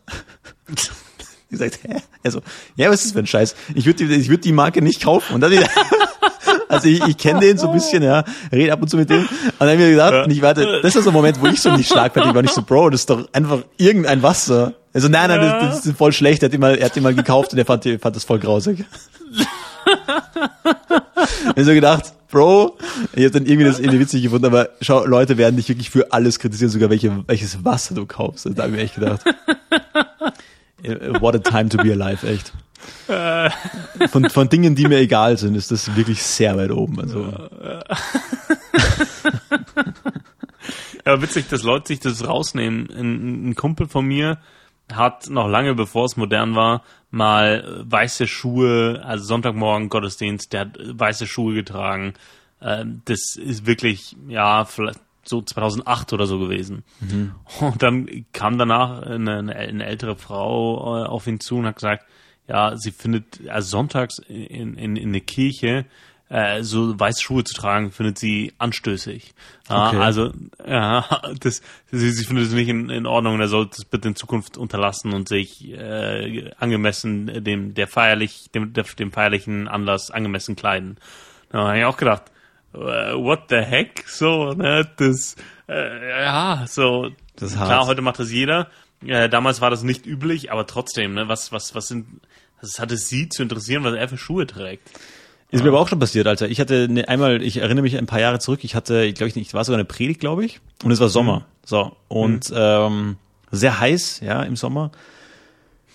[1.50, 1.96] ich sagt, hä?
[2.22, 2.42] Also,
[2.76, 3.54] ja, was ist das für ein Scheiß?
[3.74, 5.35] Ich würde ich würd die Marke nicht kaufen.
[5.35, 5.52] Und dann,
[6.68, 9.20] also ich, ich kenne den so ein bisschen, ja, rede ab und zu mit dem.
[9.20, 9.28] Und
[9.59, 11.61] dann habe ich mir gedacht, und ich warte, das ist so ein Moment, wo ich
[11.61, 14.74] so nicht schlagfertig war, nicht so, Bro, das ist doch einfach irgendein Wasser.
[14.96, 16.42] Also nein, nein, das, das ist voll schlecht.
[16.42, 18.87] Er hat ihn mal, er hat mal gekauft und er fand, fand das voll grausig.
[21.54, 22.78] ich so gedacht, Bro,
[23.12, 26.14] ich habe dann irgendwie das irgendwie witzig gefunden, aber schau, Leute werden dich wirklich für
[26.14, 28.48] alles kritisieren, sogar welche, welches Wasser du kaufst.
[28.54, 29.20] Da habe ich echt gedacht.
[31.20, 32.54] What a time to be alive, echt.
[34.09, 37.00] Von, von Dingen, die mir egal sind, ist das wirklich sehr weit oben.
[37.00, 37.35] Also.
[41.04, 42.88] Ja, witzig, dass Leute sich das rausnehmen.
[42.90, 44.38] Ein, ein Kumpel von mir
[44.92, 50.79] hat noch lange bevor es modern war, mal weiße Schuhe, also Sonntagmorgen Gottesdienst, der hat
[50.79, 52.14] weiße Schuhe getragen.
[52.61, 56.85] Ähm, das ist wirklich, ja, vielleicht so 2008 oder so gewesen.
[57.01, 57.35] Mhm.
[57.61, 62.07] Und dann kam danach eine, eine, ältere Frau äh, auf ihn zu und hat gesagt,
[62.49, 65.85] ja, sie findet also sonntags in, in, in eine Kirche
[66.28, 69.34] äh, so weiße Schuhe zu tragen, findet sie anstößig.
[69.68, 69.96] Okay.
[69.96, 70.32] also
[70.66, 71.04] ja,
[71.40, 74.56] das, sie, sie findet es nicht in, in Ordnung er sollte es bitte in Zukunft
[74.56, 80.98] unterlassen und sich äh, angemessen dem der feierlich dem, dem feierlichen Anlass angemessen kleiden.
[81.50, 82.24] Da habe ich auch gedacht,
[82.74, 85.36] äh, what the heck, so ne, das
[85.68, 87.86] äh, ja so das klar, hart.
[87.86, 88.68] heute macht das jeder.
[89.04, 92.20] Äh, damals war das nicht üblich, aber trotzdem, ne, was was was sind
[92.60, 94.90] was hat es sie zu interessieren, was er für Schuhe trägt?
[95.50, 96.48] Ist mir aber auch schon passiert, Alter.
[96.48, 99.28] Ich hatte ne, einmal, ich erinnere mich ein paar Jahre zurück, ich hatte, ich glaube
[99.28, 100.61] ich nicht, war sogar eine Predigt, glaube ich.
[100.82, 101.40] Und es war Sommer.
[101.40, 101.44] Mhm.
[101.64, 101.96] So.
[102.09, 102.56] Und mhm.
[102.56, 103.16] ähm,
[103.52, 104.90] sehr heiß, ja, im Sommer.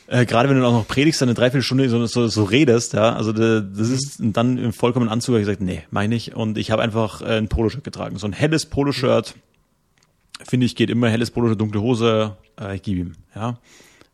[0.08, 3.34] Äh, Gerade wenn du auch noch predigst, eine Dreiviertelstunde so, so, so redest, ja, also
[3.34, 3.94] das mhm.
[3.94, 6.34] ist dann im vollkommenen Anzug, habe ich gesagt, nee, meine ich.
[6.34, 8.18] Und ich habe einfach äh, ein Poloshirt getragen.
[8.18, 9.36] So ein helles Poloshirt,
[10.44, 13.58] finde ich, geht immer helles Poloshirt, dunkle Hose, äh, ich gebe ihm, ja.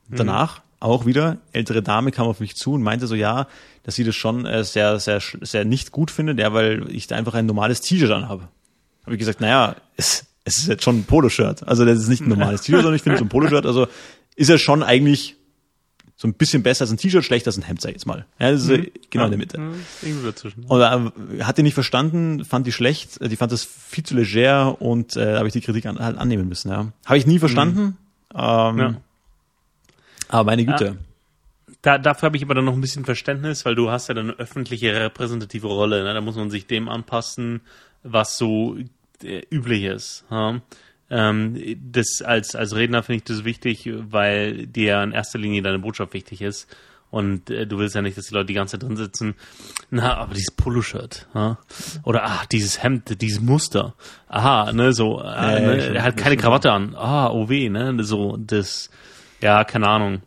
[0.08, 0.16] Mhm.
[0.16, 3.48] Danach auch wieder, ältere Dame kam auf mich zu und meinte so, ja,
[3.84, 7.16] dass sie das schon äh, sehr, sehr, sehr nicht gut findet, ja, weil ich da
[7.16, 8.48] einfach ein normales T-Shirt anhabe.
[9.04, 11.68] Habe ich gesagt, naja, es, es ist jetzt schon ein Poloshirt.
[11.68, 13.88] Also das ist nicht ein normales T-Shirt, sondern ich finde so ein Poloshirt, also
[14.36, 15.36] ist ja schon eigentlich
[16.16, 18.26] so ein bisschen besser als ein T-Shirt, schlechter als ein Hemd, sag ich jetzt mal.
[18.40, 18.88] Ja, das ist mhm.
[19.10, 19.58] genau ja, in der Mitte.
[19.58, 20.64] Ja, dazwischen.
[20.66, 24.82] Und äh, hat die nicht verstanden, fand die schlecht, die fand das viel zu leger
[24.82, 26.70] und äh, habe ich die Kritik an, halt annehmen müssen.
[26.70, 26.92] Ja.
[27.06, 27.82] Habe ich nie verstanden.
[27.82, 27.96] Mhm.
[28.34, 28.96] Ähm, ja.
[30.30, 30.86] Aber meine Güte.
[30.86, 30.96] Ja.
[31.82, 34.32] Da, dafür habe ich aber dann noch ein bisschen Verständnis, weil du hast ja dann
[34.32, 36.04] eine öffentliche repräsentative Rolle.
[36.04, 36.14] Ne?
[36.14, 37.62] Da muss man sich dem anpassen,
[38.04, 38.78] was so
[39.24, 40.26] äh, üblich ist.
[40.32, 40.62] Ja?
[41.10, 45.80] Ähm, das als als Redner finde ich das wichtig, weil dir in erster Linie deine
[45.80, 46.68] Botschaft wichtig ist.
[47.10, 49.36] Und äh, du willst ja nicht, dass die Leute die ganze Zeit drin sitzen.
[49.90, 51.58] Na, aber dieses Poloshirt, ja?
[52.04, 53.94] oder ah, dieses Hemd, dieses Muster.
[54.28, 56.96] Aha, ne, so, äh, ne, er hat keine Krawatte an.
[56.96, 58.90] Ah, oh weh, ne, so das
[59.42, 60.22] ja, keine Ahnung.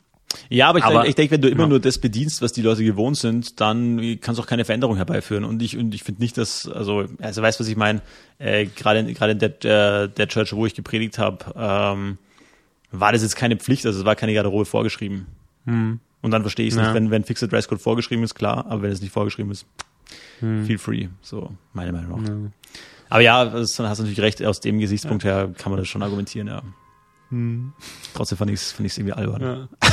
[0.49, 1.69] Ja, aber ich, denke, wenn du immer ja.
[1.69, 5.45] nur das bedienst, was die Leute gewohnt sind, dann kannst du auch keine Veränderung herbeiführen.
[5.45, 8.01] Und ich, und ich finde nicht, dass, also, also weißt was ich meine,
[8.39, 12.19] äh, gerade gerade in der, der, der Church, wo ich gepredigt habe, ähm,
[12.93, 15.27] war das jetzt keine Pflicht, also es war keine Garderobe vorgeschrieben.
[15.65, 16.01] Hm.
[16.23, 16.85] Und dann verstehe ich es ja.
[16.85, 19.67] nicht, wenn, wenn fixer Dresscode vorgeschrieben ist, klar, aber wenn es nicht vorgeschrieben ist,
[20.41, 20.65] hm.
[20.67, 21.09] feel free.
[21.23, 22.29] So, meine Meinung nach.
[22.29, 22.37] Ja.
[23.09, 25.89] Aber ja, das, dann hast du natürlich recht, aus dem Gesichtspunkt her kann man das
[25.89, 26.63] schon argumentieren, ja.
[27.31, 27.73] Hm.
[28.15, 29.43] Trotzdem fand ich es fand irgendwie albern.
[29.43, 29.89] Ja.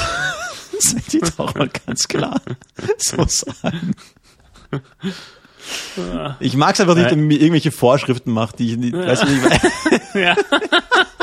[0.93, 2.41] möchte ich doch mal ganz klar
[2.97, 3.95] so sagen.
[6.39, 9.23] Ich mag es einfach nicht, wenn man mir irgendwelche Vorschriften macht, die ich nicht, weiß
[9.26, 9.41] nicht,
[10.13, 10.36] ja.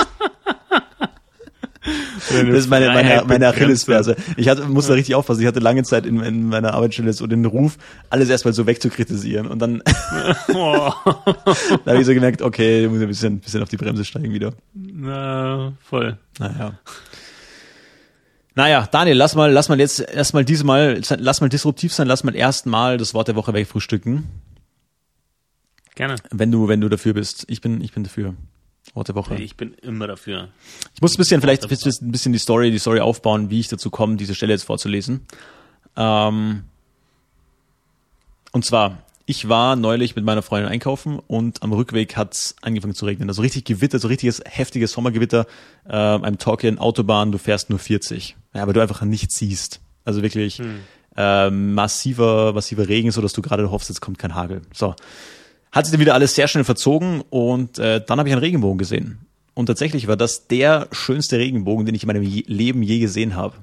[1.84, 4.16] Das ist meine, meine, meine Achillesferse.
[4.36, 5.42] Ich hatte, musste da richtig aufpassen.
[5.42, 7.76] Ich hatte lange Zeit in, in meiner Arbeitsstelle so den Ruf,
[8.08, 9.46] alles erstmal so wegzukritisieren.
[9.46, 9.82] Und dann
[10.54, 10.92] oh.
[11.04, 14.32] da habe ich so gemerkt, okay, ich muss ein bisschen, bisschen auf die Bremse steigen
[14.32, 14.54] wieder.
[14.74, 16.16] Na, voll.
[16.38, 16.78] Naja.
[18.54, 22.36] Naja, Daniel, lass mal, lass mal jetzt erstmal diesmal, lass mal disruptiv sein, lass mal
[22.36, 24.24] erstmal das Wort der Woche wegfrühstücken.
[25.96, 26.16] Gerne.
[26.30, 27.44] Wenn du, wenn du dafür bist.
[27.48, 28.34] Ich bin, ich bin dafür.
[28.94, 29.34] Wort der Woche.
[29.36, 30.48] Ich bin immer dafür.
[30.94, 33.90] Ich muss ein bisschen, vielleicht ein bisschen die Story, die Story aufbauen, wie ich dazu
[33.90, 35.26] komme, diese Stelle jetzt vorzulesen.
[35.96, 36.64] Ähm,
[38.52, 43.04] und zwar, ich war neulich mit meiner Freundin einkaufen und am Rückweg hat's angefangen zu
[43.04, 43.28] regnen.
[43.28, 45.46] Also richtig Gewitter, so richtiges heftiges Sommergewitter.
[45.88, 48.36] Äh, I'm talking Autobahn, du fährst nur 40.
[48.54, 49.80] Ja, aber du einfach nichts siehst.
[50.04, 50.80] Also wirklich hm.
[51.16, 54.62] äh, massiver, massiver Regen, so dass du gerade hoffst, jetzt kommt kein Hagel.
[54.72, 54.94] So.
[55.74, 58.78] Hat sich dann wieder alles sehr schnell verzogen und äh, dann habe ich einen Regenbogen
[58.78, 59.18] gesehen.
[59.54, 63.56] Und tatsächlich war das der schönste Regenbogen, den ich in meinem Leben je gesehen habe.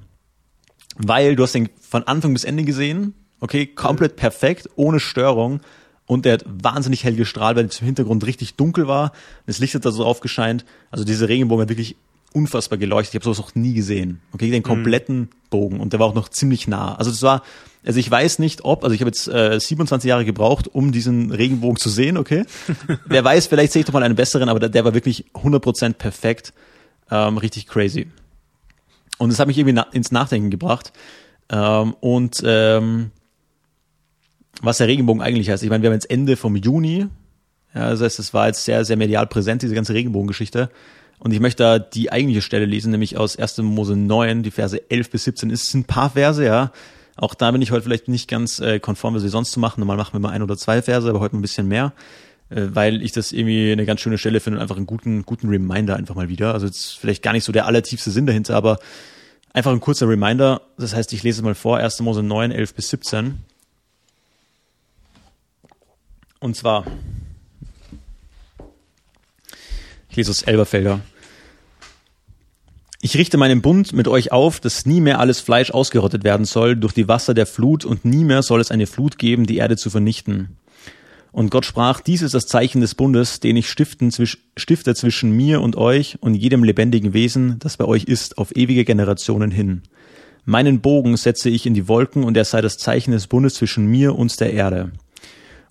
[0.98, 5.60] Weil du hast den von Anfang bis Ende gesehen, okay, komplett perfekt, ohne Störung.
[6.04, 9.12] Und der hat wahnsinnig hell gestrahlt, weil es im Hintergrund richtig dunkel war.
[9.46, 10.66] Das Licht hat da so aufgescheint.
[10.90, 11.96] Also dieser Regenbogen hat wirklich
[12.34, 13.14] unfassbar geleuchtet.
[13.14, 14.20] Ich habe sowas noch nie gesehen.
[14.32, 15.28] Okay, den kompletten mhm.
[15.50, 15.80] Bogen.
[15.80, 16.94] Und der war auch noch ziemlich nah.
[16.94, 17.42] Also das war,
[17.84, 21.30] also ich weiß nicht, ob, also ich habe jetzt äh, 27 Jahre gebraucht, um diesen
[21.30, 22.44] Regenbogen zu sehen, okay.
[23.06, 25.94] Wer weiß, vielleicht sehe ich doch mal einen besseren, aber der, der war wirklich 100%
[25.94, 26.52] perfekt.
[27.10, 28.08] Ähm, richtig crazy.
[29.18, 30.92] Und das hat mich irgendwie na ins Nachdenken gebracht.
[31.50, 33.10] Ähm, und ähm,
[34.62, 35.62] was der Regenbogen eigentlich heißt.
[35.62, 37.06] Ich meine, wir haben jetzt Ende vom Juni.
[37.74, 40.70] Ja, das heißt, es war jetzt sehr, sehr medial präsent, diese ganze Regenbogengeschichte.
[41.22, 43.58] Und ich möchte da die eigentliche Stelle lesen, nämlich aus 1.
[43.58, 45.52] Mose 9, die Verse 11 bis 17.
[45.52, 46.72] Es sind ein paar Verse, ja.
[47.14, 49.78] Auch da bin ich heute vielleicht nicht ganz äh, konform, wie wir sonst zu machen.
[49.78, 51.92] Normal machen wir mal ein oder zwei Verse, aber heute ein bisschen mehr,
[52.50, 55.48] äh, weil ich das irgendwie eine ganz schöne Stelle finde und einfach einen guten, guten
[55.48, 56.54] Reminder einfach mal wieder.
[56.54, 58.80] Also jetzt vielleicht gar nicht so der allertiefste Sinn dahinter, aber
[59.52, 60.62] einfach ein kurzer Reminder.
[60.76, 62.00] Das heißt, ich lese mal vor, 1.
[62.00, 63.38] Mose 9, 11 bis 17.
[66.40, 66.84] Und zwar,
[70.18, 71.00] aus Elberfelder.
[73.04, 76.76] Ich richte meinen Bund mit euch auf, dass nie mehr alles Fleisch ausgerottet werden soll
[76.76, 79.76] durch die Wasser der Flut und nie mehr soll es eine Flut geben, die Erde
[79.76, 80.56] zu vernichten.
[81.32, 84.12] Und Gott sprach, dies ist das Zeichen des Bundes, den ich stiften,
[84.56, 88.84] stifte zwischen mir und euch und jedem lebendigen Wesen, das bei euch ist, auf ewige
[88.84, 89.82] Generationen hin.
[90.44, 93.86] Meinen Bogen setze ich in die Wolken und er sei das Zeichen des Bundes zwischen
[93.86, 94.92] mir und der Erde.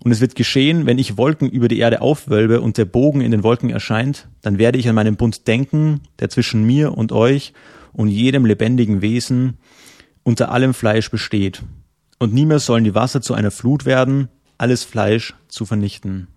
[0.03, 3.31] Und es wird geschehen, wenn ich Wolken über die Erde aufwölbe und der Bogen in
[3.31, 7.53] den Wolken erscheint, dann werde ich an meinen Bund denken, der zwischen mir und euch
[7.93, 9.57] und jedem lebendigen Wesen
[10.23, 11.61] unter allem Fleisch besteht.
[12.17, 16.27] Und nie mehr sollen die Wasser zu einer Flut werden, alles Fleisch zu vernichten.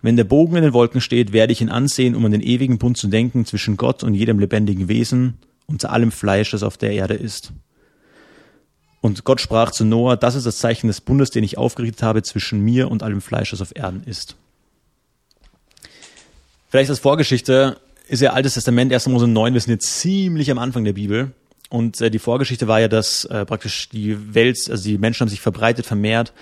[0.00, 2.78] Wenn der Bogen in den Wolken steht, werde ich ihn ansehen, um an den ewigen
[2.78, 6.92] Bund zu denken zwischen Gott und jedem lebendigen Wesen, unter allem Fleisch, das auf der
[6.92, 7.52] Erde ist.
[9.00, 12.22] Und Gott sprach zu Noah, das ist das Zeichen des Bundes, den ich aufgerichtet habe
[12.22, 14.36] zwischen mir und allem Fleisch, das auf Erden ist.
[16.68, 17.78] Vielleicht als Vorgeschichte
[18.08, 19.06] ist ja Altes Testament, 1.
[19.08, 21.32] Mose 9, wir sind jetzt ziemlich am Anfang der Bibel.
[21.68, 25.28] Und äh, die Vorgeschichte war ja, dass äh, praktisch die Welt, also die Menschen haben
[25.28, 26.32] sich verbreitet, vermehrt,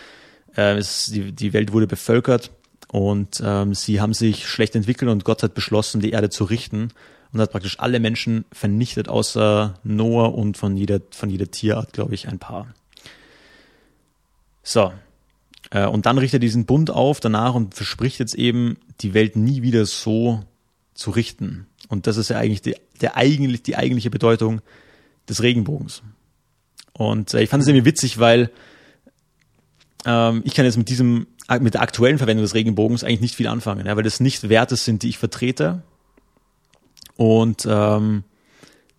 [0.57, 2.51] äh, es, die, die Welt wurde bevölkert
[2.88, 6.90] und ähm, sie haben sich schlecht entwickelt und Gott hat beschlossen, die Erde zu richten
[7.35, 12.14] und hat praktisch alle Menschen vernichtet, außer Noah und von jeder, von jeder Tierart, glaube
[12.14, 12.73] ich, ein paar.
[14.62, 14.92] So.
[15.70, 19.35] Äh, und dann richtet er diesen Bund auf danach und verspricht jetzt eben, die Welt
[19.35, 20.44] nie wieder so
[20.94, 21.66] zu richten.
[21.88, 24.61] Und das ist ja eigentlich die, der eigentlich, die eigentliche Bedeutung
[25.29, 26.03] des Regenbogens.
[26.92, 28.51] Und äh, ich fand es irgendwie witzig, weil
[30.07, 31.27] ähm, ich kann jetzt mit diesem,
[31.61, 34.77] mit der aktuellen Verwendung des Regenbogens eigentlich nicht viel anfangen, ja, weil das nicht Werte
[34.77, 35.83] sind, die ich vertrete,
[37.16, 38.24] und ähm,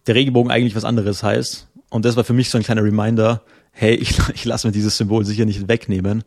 [0.08, 1.67] der Regenbogen eigentlich was anderes heißt.
[1.89, 4.97] Und das war für mich so ein kleiner Reminder, hey, ich, ich lasse mir dieses
[4.97, 6.23] Symbol sicher nicht wegnehmen.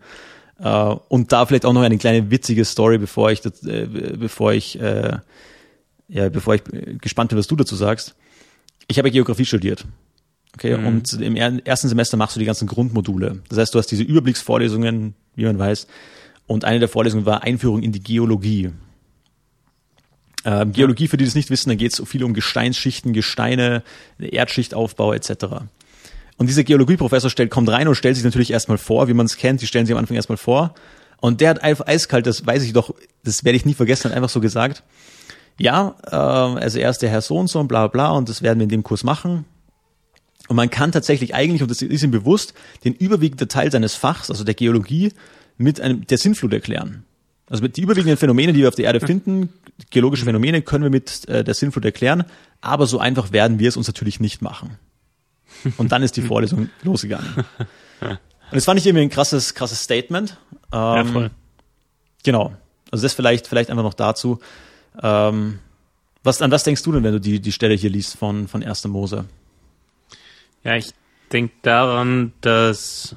[0.59, 4.53] Äh, und da vielleicht auch noch eine kleine witzige Story, bevor ich, das, äh, bevor
[4.53, 5.19] ich, äh,
[6.09, 6.63] ja, bevor ich
[7.01, 8.15] gespannt bin, was du dazu sagst.
[8.87, 9.85] Ich habe Geografie studiert.
[10.55, 10.87] Okay, mhm.
[10.87, 13.43] und im ersten Semester machst du die ganzen Grundmodule.
[13.49, 15.87] Das heißt, du hast diese Überblicksvorlesungen, wie man weiß.
[16.47, 18.71] Und eine der Vorlesungen war Einführung in die Geologie.
[20.45, 23.83] Ähm, Geologie, für die das nicht wissen, da geht es viel um Gesteinsschichten, Gesteine,
[24.19, 25.33] Erdschichtaufbau etc.
[26.37, 29.37] Und dieser Geologieprofessor stellt, kommt rein und stellt sich natürlich erstmal vor, wie man es
[29.37, 30.75] kennt, die stellen sich am Anfang erstmal vor.
[31.21, 34.17] Und der hat einfach eiskalt, das weiß ich doch, das werde ich nie vergessen, hat
[34.17, 34.85] einfach so gesagt,
[35.59, 38.41] ja, äh, also er ist der Herr so und so und bla bla und das
[38.41, 39.45] werden wir in dem Kurs machen.
[40.47, 44.31] Und man kann tatsächlich eigentlich, und das ist ihm bewusst, den überwiegenden Teil seines Fachs,
[44.31, 45.13] also der Geologie,
[45.59, 47.05] mit einem der Sinnflut erklären.
[47.51, 49.51] Also mit die überwiegenden Phänomene, die wir auf der Erde finden,
[49.91, 52.25] geologische Phänomene, können wir mit äh, der Sinnflut erklären,
[52.61, 54.79] aber so einfach werden wir es uns natürlich nicht machen.
[55.77, 57.45] Und dann ist die Vorlesung losgegangen.
[58.01, 60.37] Und das fand ich irgendwie ein krasses, krasses Statement.
[60.73, 61.31] Ähm, ja, voll.
[62.25, 62.55] Genau.
[62.91, 64.41] Also das vielleicht, vielleicht einfach noch dazu.
[65.03, 65.59] Ähm,
[66.23, 68.63] was, an was denkst du denn, wenn du die, die Stelle hier liest von, von
[68.63, 68.87] 1.
[68.89, 69.27] Mose?
[70.65, 70.93] Ja, ich
[71.33, 73.17] denke daran, dass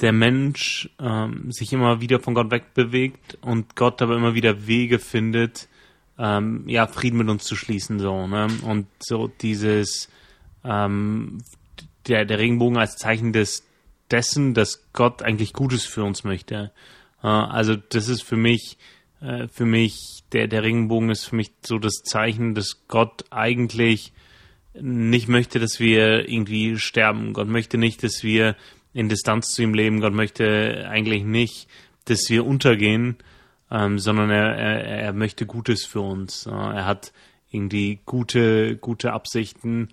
[0.00, 4.98] der Mensch ähm, sich immer wieder von Gott wegbewegt und Gott aber immer wieder Wege
[4.98, 5.68] findet,
[6.18, 8.48] ähm, ja, Frieden mit uns zu schließen, so, ne?
[8.62, 10.08] Und so dieses,
[10.64, 11.42] ähm,
[12.06, 13.66] der, der Regenbogen als Zeichen des,
[14.10, 16.72] dessen, dass Gott eigentlich Gutes für uns möchte.
[17.22, 18.78] Äh, also das ist für mich,
[19.20, 24.12] äh, für mich, der, der Regenbogen ist für mich so das Zeichen, dass Gott eigentlich
[24.74, 27.32] nicht möchte, dass wir irgendwie sterben.
[27.32, 28.56] Gott möchte nicht, dass wir
[28.92, 30.00] in Distanz zu ihm leben.
[30.00, 31.68] Gott möchte eigentlich nicht,
[32.06, 33.16] dass wir untergehen,
[33.70, 36.46] ähm, sondern er, er, er möchte Gutes für uns.
[36.46, 37.12] er hat
[37.50, 39.88] irgendwie gute, gute Absichten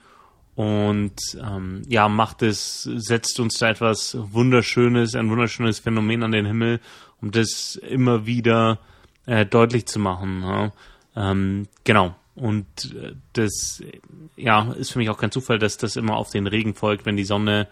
[0.57, 6.47] und ähm, ja, macht es, setzt uns da etwas Wunderschönes, ein wunderschönes Phänomen an den
[6.47, 6.79] Himmel,
[7.21, 8.79] um das immer wieder
[9.27, 10.41] äh, deutlich zu machen.
[10.41, 10.71] Ja?
[11.15, 12.15] Ähm, genau.
[12.33, 13.83] Und äh, das
[14.35, 17.17] ja, ist für mich auch kein Zufall, dass das immer auf den Regen folgt, wenn
[17.17, 17.67] die Sonne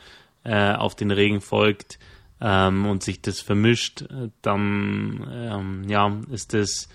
[0.46, 2.00] äh, auf den Regen folgt
[2.40, 4.06] ähm, und sich das vermischt,
[4.42, 6.88] dann ähm, ja, ist das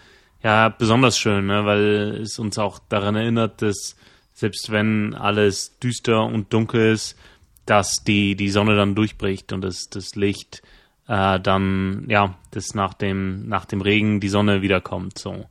[0.43, 1.67] ja besonders schön, ne?
[1.67, 3.97] weil es uns auch daran erinnert, dass
[4.33, 7.19] selbst wenn alles düster und dunkel ist,
[7.67, 10.63] dass die, die Sonne dann durchbricht und das, das Licht
[11.07, 15.19] äh, dann, ja, das nach dem, nach dem Regen die Sonne wiederkommt.
[15.19, 15.47] So.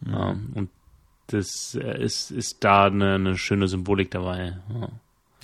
[0.00, 0.14] Mhm.
[0.14, 0.70] Ähm, und
[1.28, 4.58] das äh, ist, ist da eine, eine schöne Symbolik dabei.
[4.72, 4.88] Ja.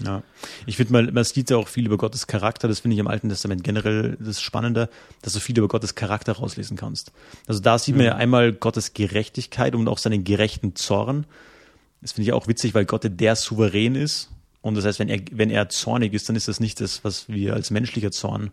[0.04, 0.22] Ja,
[0.66, 2.68] ich finde mal, man sieht ja auch viel über Gottes Charakter.
[2.68, 4.88] Das finde ich im Alten Testament generell das Spannende,
[5.22, 7.12] dass du viel über Gottes Charakter rauslesen kannst.
[7.46, 8.20] Also da sieht man ja mhm.
[8.20, 11.26] einmal Gottes Gerechtigkeit und auch seinen gerechten Zorn.
[12.00, 14.30] Das finde ich auch witzig, weil Gott der souverän ist.
[14.62, 17.28] Und das heißt, wenn er, wenn er zornig ist, dann ist das nicht das, was
[17.28, 18.50] wir als menschlicher Zorn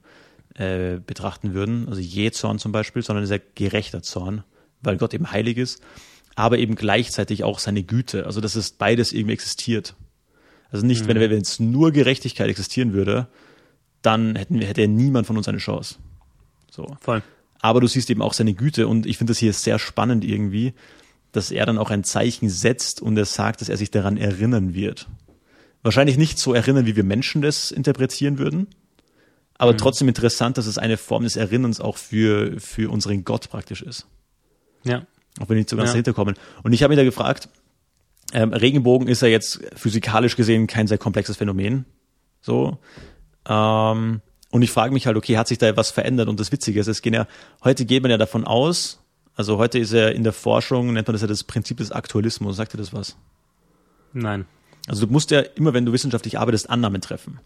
[0.55, 1.87] äh, betrachten würden.
[1.87, 4.43] Also je Zorn zum Beispiel, sondern es ist ein gerechter Zorn,
[4.81, 5.81] weil Gott eben heilig ist,
[6.35, 8.25] aber eben gleichzeitig auch seine Güte.
[8.25, 9.95] Also dass es beides irgendwie existiert.
[10.71, 11.15] Also nicht, mhm.
[11.15, 13.27] wenn, es nur Gerechtigkeit existieren würde,
[14.01, 15.95] dann hätten wir, hätte niemand von uns eine Chance.
[16.71, 16.97] So.
[17.01, 17.23] Voll.
[17.59, 20.73] Aber du siehst eben auch seine Güte und ich finde das hier sehr spannend irgendwie,
[21.31, 24.73] dass er dann auch ein Zeichen setzt und er sagt, dass er sich daran erinnern
[24.73, 25.07] wird.
[25.83, 28.67] Wahrscheinlich nicht so erinnern, wie wir Menschen das interpretieren würden,
[29.57, 29.77] aber mhm.
[29.77, 34.07] trotzdem interessant, dass es eine Form des Erinnerns auch für, für unseren Gott praktisch ist.
[34.83, 35.05] Ja.
[35.39, 35.93] Auch wenn wir nicht so ganz ja.
[35.93, 36.35] dahinter kommen.
[36.63, 37.49] Und ich habe mich da gefragt,
[38.33, 41.85] ähm, Regenbogen ist ja jetzt physikalisch gesehen kein sehr komplexes Phänomen.
[42.41, 42.77] So.
[43.47, 46.29] Ähm, und ich frage mich halt, okay, hat sich da etwas verändert?
[46.29, 47.27] Und das Witzige ist, es gehen ja,
[47.63, 48.99] heute geht man ja davon aus,
[49.35, 52.57] also heute ist ja in der Forschung, nennt man das ja das Prinzip des Aktualismus.
[52.57, 53.15] Sagt dir das was?
[54.11, 54.45] Nein.
[54.87, 57.39] Also du musst ja immer, wenn du wissenschaftlich arbeitest, Annahmen treffen.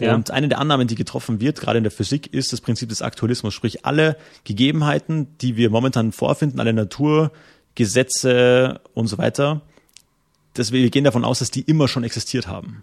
[0.00, 0.14] Ja.
[0.14, 3.00] Und eine der Annahmen, die getroffen wird, gerade in der Physik, ist das Prinzip des
[3.02, 3.54] Aktualismus.
[3.54, 9.62] Sprich, alle Gegebenheiten, die wir momentan vorfinden, alle Naturgesetze und so weiter,
[10.54, 12.82] das, wir gehen davon aus, dass die immer schon existiert haben.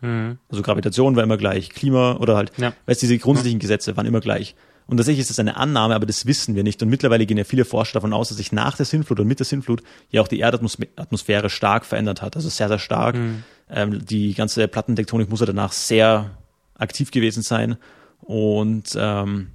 [0.00, 0.38] Mhm.
[0.48, 2.72] Also Gravitation war immer gleich, Klima oder halt, ja.
[2.86, 3.62] weißt diese grundsätzlichen ja.
[3.62, 4.54] Gesetze waren immer gleich.
[4.86, 6.82] Und tatsächlich ist das eine Annahme, aber das wissen wir nicht.
[6.82, 9.38] Und mittlerweile gehen ja viele Forscher davon aus, dass sich nach der Sintflut und mit
[9.38, 12.34] der Sintflut ja auch die Erdatmosphäre stark verändert hat.
[12.34, 13.14] Also sehr, sehr stark.
[13.14, 13.44] Mhm.
[13.70, 16.32] Ähm, die ganze Plattentektonik muss ja danach sehr
[16.74, 17.76] aktiv gewesen sein.
[18.20, 19.50] Und ähm,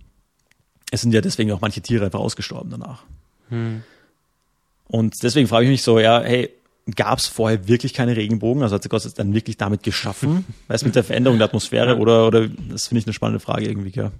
[0.89, 3.03] es sind ja deswegen auch manche Tiere einfach ausgestorben danach.
[3.49, 3.83] Mhm.
[4.87, 6.49] Und deswegen frage ich mich so, ja, hey,
[6.95, 8.61] gab es vorher wirklich keine Regenbogen?
[8.61, 10.45] Also hat Gott es dann wirklich damit geschaffen?
[10.67, 11.97] weißt mit der Veränderung der Atmosphäre?
[11.97, 14.11] Oder, oder das finde ich eine spannende Frage irgendwie, ja.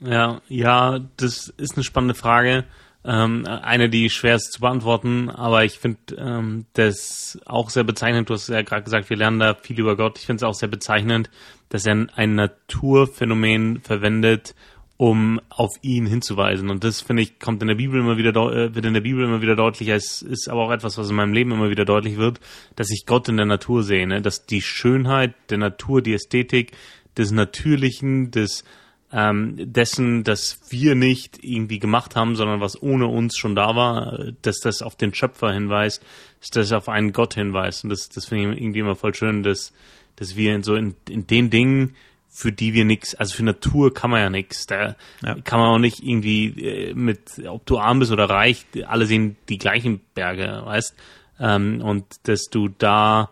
[0.00, 2.64] Ja, ja, das ist eine spannende Frage.
[3.04, 8.28] Ähm, eine, die schwer ist zu beantworten, aber ich finde ähm, das auch sehr bezeichnend.
[8.28, 10.18] Du hast ja gerade gesagt, wir lernen da viel über Gott.
[10.18, 11.30] Ich finde es auch sehr bezeichnend,
[11.68, 14.54] dass er ein Naturphänomen verwendet,
[14.98, 16.70] um auf ihn hinzuweisen.
[16.70, 19.24] Und das finde ich kommt in der Bibel immer wieder äh, wird in der Bibel
[19.24, 19.94] immer wieder deutlicher.
[19.94, 22.40] Es ist aber auch etwas, was in meinem Leben immer wieder deutlich wird,
[22.74, 24.20] dass ich Gott in der Natur sehe, ne?
[24.20, 26.72] dass die Schönheit der Natur, die Ästhetik
[27.16, 28.64] des Natürlichen, des
[29.12, 34.32] ähm, dessen, dass wir nicht irgendwie gemacht haben, sondern was ohne uns schon da war,
[34.42, 36.04] dass das auf den Schöpfer hinweist,
[36.40, 37.84] dass das auf einen Gott hinweist.
[37.84, 39.72] Und das, das finde ich irgendwie immer voll schön, dass,
[40.16, 41.94] dass wir in so in, in den Dingen
[42.28, 44.66] für die wir nichts, also für Natur kann man ja nichts.
[44.66, 45.34] Da ja.
[45.42, 49.36] kann man auch nicht irgendwie äh, mit, ob du arm bist oder reich, alle sehen
[49.48, 50.94] die gleichen Berge, weißt?
[51.40, 53.30] Ähm, und dass du da,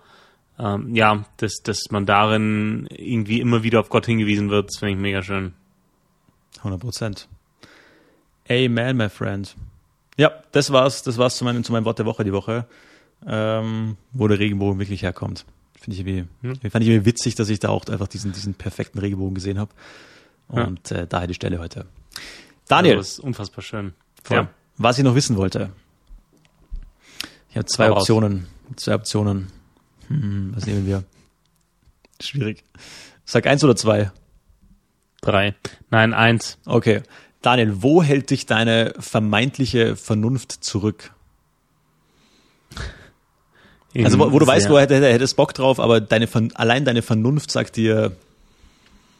[0.59, 4.99] ähm, ja, dass, dass man darin irgendwie immer wieder auf Gott hingewiesen wird, finde ich
[4.99, 5.55] mega schön.
[6.59, 7.29] 100 Prozent.
[8.49, 9.55] Amen, my friend.
[10.17, 12.67] Ja, das war's, das war's zu meinem, zu meinem Wort der Woche die Woche,
[13.27, 15.45] ähm, wo der Regenbogen wirklich herkommt.
[15.81, 16.71] Finde ich irgendwie, hm.
[16.71, 19.71] fand ich irgendwie witzig, dass ich da auch einfach diesen, diesen perfekten Regenbogen gesehen habe.
[20.49, 20.99] Und ja.
[20.99, 21.87] äh, daher die Stelle heute.
[22.69, 22.97] Daniel.
[22.97, 23.95] Das ist unfassbar schön.
[24.23, 24.39] Voll.
[24.39, 24.49] Ja.
[24.79, 25.71] Was ich noch wissen wollte.
[27.51, 28.47] Ich habe zwei Hau Optionen.
[28.69, 28.77] Raus.
[28.77, 29.53] Zwei Optionen.
[30.09, 31.05] Hm, was nehmen wir?
[32.21, 32.65] Schwierig.
[33.25, 34.11] Sag eins oder zwei?
[35.21, 35.55] Drei.
[35.91, 36.59] Nein, eins.
[36.65, 37.03] Okay.
[37.43, 41.13] Daniel, wo hält dich deine vermeintliche Vernunft zurück?
[44.05, 47.51] Also wo, wo du weißt, du hättest, hättest Bock drauf, aber deine, allein deine Vernunft
[47.51, 48.13] sagt dir,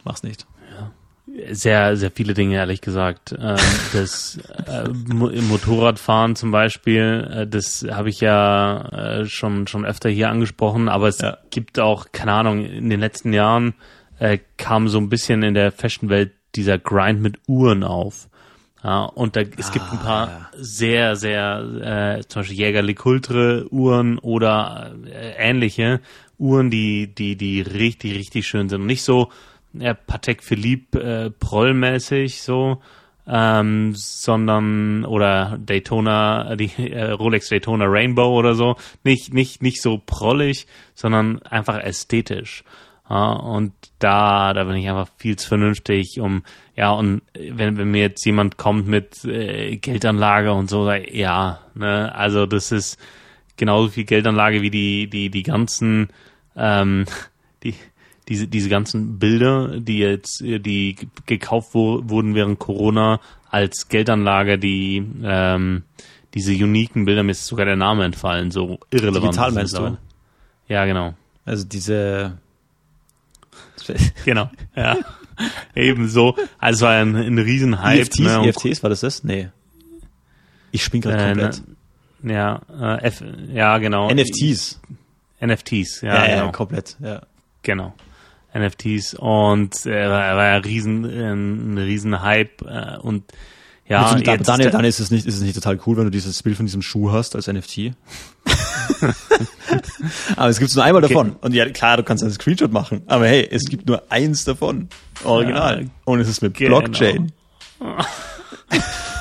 [0.05, 0.47] mach's nicht.
[0.79, 1.55] Ja.
[1.55, 3.35] Sehr, sehr viele Dinge, ehrlich gesagt.
[3.39, 3.57] Ähm,
[3.93, 8.89] das äh, Motorradfahren zum Beispiel, äh, das habe ich ja
[9.21, 11.39] äh, schon, schon öfter hier angesprochen, aber es ja.
[11.51, 13.75] gibt auch, keine Ahnung, in den letzten Jahren
[14.57, 18.31] kam so ein bisschen in der Fashion-Welt dieser Grind mit Uhren auf.
[18.85, 20.59] Ja, und da, es gibt ein paar ah, ja.
[20.59, 26.01] sehr, sehr, äh, zum Beispiel Jäger Lecoultre Uhren oder äh, ähnliche
[26.39, 28.83] Uhren, die, die, die richtig, richtig schön sind.
[28.83, 29.31] Und nicht so
[29.79, 32.83] äh, Patek Philippe äh, Prollmäßig so,
[33.27, 38.77] ähm, sondern oder Daytona, die äh, Rolex Daytona Rainbow oder so.
[39.03, 42.63] Nicht, nicht, nicht so prollig, sondern einfach ästhetisch.
[43.09, 46.43] Ja, und da, da bin ich einfach viel zu vernünftig, um,
[46.75, 52.13] ja, und wenn, wenn mir jetzt jemand kommt mit äh, Geldanlage und so, ja, ne,
[52.15, 52.99] also das ist
[53.57, 56.09] genauso viel Geldanlage wie die, die, die ganzen,
[56.57, 57.07] ähm,
[57.63, 57.75] die,
[58.29, 60.97] diese, diese ganzen Bilder, die jetzt, die
[61.27, 65.85] gekauft wo, wurden während Corona als Geldanlage, die, ähm,
[66.35, 69.35] diese uniken Bilder, mir ist sogar der Name entfallen, so irrelevant.
[69.35, 69.97] Digital meinst du?
[70.67, 71.15] Ja, genau.
[71.45, 72.39] Also diese,
[74.25, 74.97] genau, ja.
[75.75, 76.37] Ebenso.
[76.59, 78.01] Also war ein, ein Riesenhype.
[78.01, 79.23] EFTs, ne, EFTs, war das das?
[79.23, 79.49] Nee.
[80.73, 81.63] Ich spring gerade äh, komplett.
[82.23, 83.23] Ne, ja, äh, F,
[83.53, 84.11] ja, genau.
[84.11, 84.81] NFTs.
[85.45, 86.47] NFTs, ja, ja, genau.
[86.47, 87.23] ja komplett, ja.
[87.63, 87.95] Genau.
[88.55, 93.25] NFTs und äh, war, war ja riesen, ein, ein riesen Hype äh, und
[93.89, 96.11] ja, jetzt, jetzt Daniel, dann ist es nicht, ist es nicht total cool, wenn du
[96.11, 97.77] dieses Bild von diesem Schuh hast als NFT.
[100.37, 101.31] aber es gibt nur einmal davon.
[101.31, 101.39] Okay.
[101.43, 103.03] Und ja, klar, du kannst einen Screenshot machen.
[103.07, 104.89] Aber hey, es gibt nur eins davon.
[105.25, 105.83] Original.
[105.83, 106.81] Ja, Und es ist mit genau.
[106.81, 107.33] Blockchain.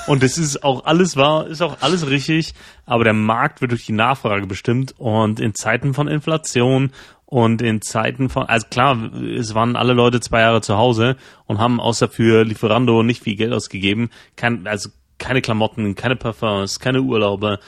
[0.08, 2.54] Und es ist auch alles wahr, ist auch alles richtig,
[2.86, 6.92] aber der Markt wird durch die Nachfrage bestimmt und in Zeiten von Inflation
[7.26, 11.18] und in Zeiten von, also klar, es waren alle Leute zwei Jahre zu Hause
[11.48, 16.80] und haben außer für Lieferando nicht viel Geld ausgegeben, kein, also keine Klamotten, keine Parfums,
[16.80, 17.60] keine Urlaube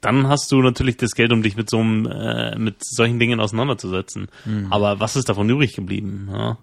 [0.00, 3.40] dann hast du natürlich das Geld, um dich mit so einem, äh, mit solchen Dingen
[3.40, 4.28] auseinanderzusetzen.
[4.44, 4.68] Mhm.
[4.70, 6.28] Aber was ist davon übrig geblieben?
[6.32, 6.58] Ja?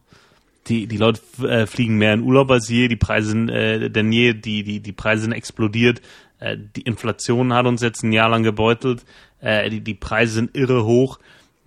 [0.68, 4.12] Die, die Leute äh, fliegen mehr in Urlaub als je, die Preise sind äh, denn
[4.12, 6.02] je, die, die, die Preise sind explodiert,
[6.40, 9.06] äh, die Inflation hat uns jetzt ein Jahr lang gebeutelt,
[9.42, 11.20] äh, die, die Preise sind irre hoch,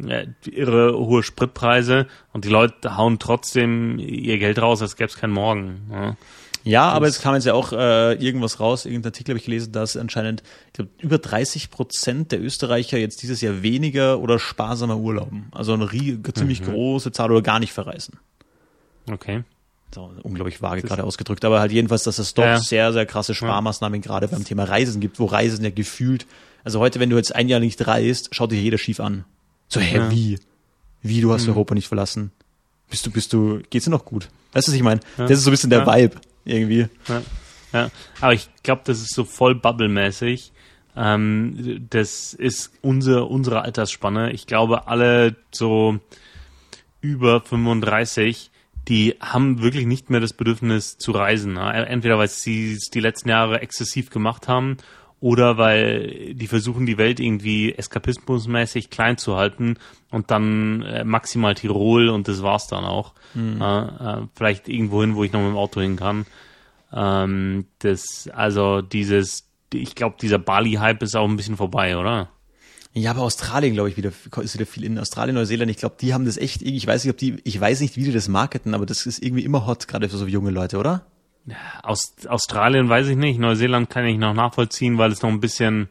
[0.04, 5.16] äh, irre hohe Spritpreise und die Leute hauen trotzdem ihr Geld raus, als gäbe es
[5.16, 5.90] keinen Morgen.
[5.92, 6.16] Ja?
[6.64, 9.72] Ja, aber es kam jetzt ja auch äh, irgendwas raus, irgendein Artikel habe ich gelesen,
[9.72, 14.96] dass anscheinend ich glaub, über 30 Prozent der Österreicher jetzt dieses Jahr weniger oder sparsamer
[14.96, 15.48] urlauben.
[15.52, 15.88] Also eine
[16.34, 16.66] ziemlich mhm.
[16.66, 18.18] große Zahl oder gar nicht verreisen.
[19.10, 19.44] Okay.
[19.94, 22.60] So, unglaublich vage gerade ausgedrückt, aber halt jedenfalls, dass es doch ja.
[22.60, 24.06] sehr, sehr krasse Sparmaßnahmen ja.
[24.06, 26.26] gerade beim Thema Reisen gibt, wo Reisen ja gefühlt,
[26.62, 29.24] also heute, wenn du jetzt ein Jahr nicht reist, schaut dir jeder schief an.
[29.68, 30.10] So, hä, ja.
[30.10, 30.38] wie?
[31.00, 31.50] Wie, du hast mhm.
[31.50, 32.32] Europa nicht verlassen?
[32.90, 34.28] Bist du, bist du, geht's dir noch gut?
[34.52, 35.00] Weißt du, was ich meine?
[35.16, 36.16] Das ist so ein bisschen der Vibe
[36.48, 36.88] irgendwie.
[37.08, 37.22] Ja,
[37.72, 37.90] ja.
[38.20, 40.52] aber ich glaube, das ist so voll Bubble-mäßig.
[40.96, 44.32] Ähm, das ist unsere, unsere Altersspanne.
[44.32, 45.98] Ich glaube, alle so
[47.00, 48.50] über 35,
[48.88, 51.56] die haben wirklich nicht mehr das Bedürfnis zu reisen.
[51.56, 54.78] Entweder weil sie es die letzten Jahre exzessiv gemacht haben
[55.20, 59.76] oder weil die versuchen, die Welt irgendwie eskapismusmäßig klein zu halten
[60.10, 63.14] und dann äh, maximal Tirol und das war's dann auch.
[63.34, 63.60] Mhm.
[63.60, 66.26] Äh, vielleicht irgendwo hin, wo ich noch mit dem Auto hin kann.
[66.92, 72.30] Ähm, das, also dieses, ich glaube, dieser Bali-Hype ist auch ein bisschen vorbei, oder?
[72.94, 74.12] Ja, aber Australien, glaube ich, wieder
[74.42, 75.70] ist wieder viel in Australien, Neuseeland.
[75.70, 76.62] Ich glaube, die haben das echt.
[76.62, 77.36] Ich weiß nicht, ob die.
[77.44, 80.16] Ich weiß nicht, wie die das marketen, aber das ist irgendwie immer hot, gerade für
[80.16, 81.06] so junge Leute, oder?
[81.82, 83.38] Aus Australien weiß ich nicht.
[83.38, 85.88] Neuseeland kann ich noch nachvollziehen, weil es noch ein bisschen.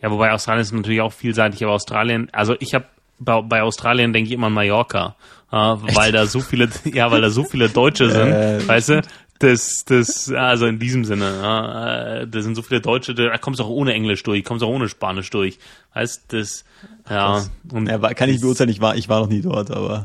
[0.00, 2.28] Ja, wobei Australien ist natürlich auch vielseitig, aber Australien.
[2.32, 2.86] Also ich habe
[3.18, 5.16] bei, bei Australien denke ich immer an Mallorca,
[5.50, 9.02] äh, weil da so viele, ja, weil da so viele Deutsche sind, äh, weißt du?
[9.40, 13.64] Das, das, also in diesem Sinne, äh, da sind so viele Deutsche, da kommst du
[13.64, 15.58] auch ohne Englisch durch, kommst auch ohne Spanisch durch,
[15.92, 16.64] weißt das,
[17.10, 17.44] ja.
[17.72, 20.04] Und ja, kann ich beurteilen, ich war, ich war noch nie dort, aber.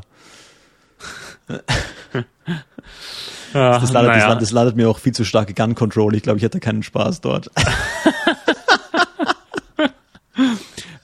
[3.54, 4.28] Ja, das, landet, naja.
[4.34, 6.14] das, das landet mir auch viel zu starke Gun Control.
[6.14, 7.50] Ich glaube, ich hätte keinen Spaß dort.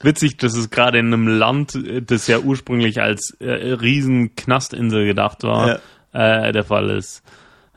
[0.01, 5.43] Witzig, dass es gerade in einem Land, das ja ursprünglich als äh, riesen Knastinsel gedacht
[5.43, 5.81] war,
[6.13, 6.47] ja.
[6.47, 7.23] äh, der Fall ist.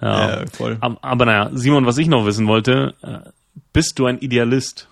[0.01, 0.77] Ja, ja voll.
[0.81, 3.31] Aber, aber, naja, Simon, was ich noch wissen wollte, äh,
[3.73, 4.89] bist du ein Idealist?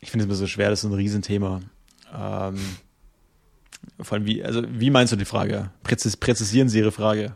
[0.00, 1.60] Ich finde es immer so schwer, das ist ein Riesenthema.
[2.14, 2.58] Ähm,
[4.00, 5.70] vor allem, wie, also, wie meinst du die Frage?
[5.82, 7.34] Präzis, präzisieren Sie Ihre Frage.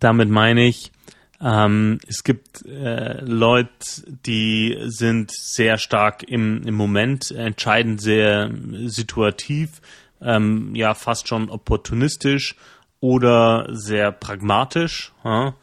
[0.00, 0.92] Damit meine ich,
[1.40, 3.68] ähm, es gibt äh, Leute,
[4.06, 8.50] die sind sehr stark im, im Moment, entscheiden sehr
[8.86, 9.82] situativ,
[10.22, 12.56] ähm, ja fast schon opportunistisch
[13.00, 15.54] oder sehr pragmatisch ja?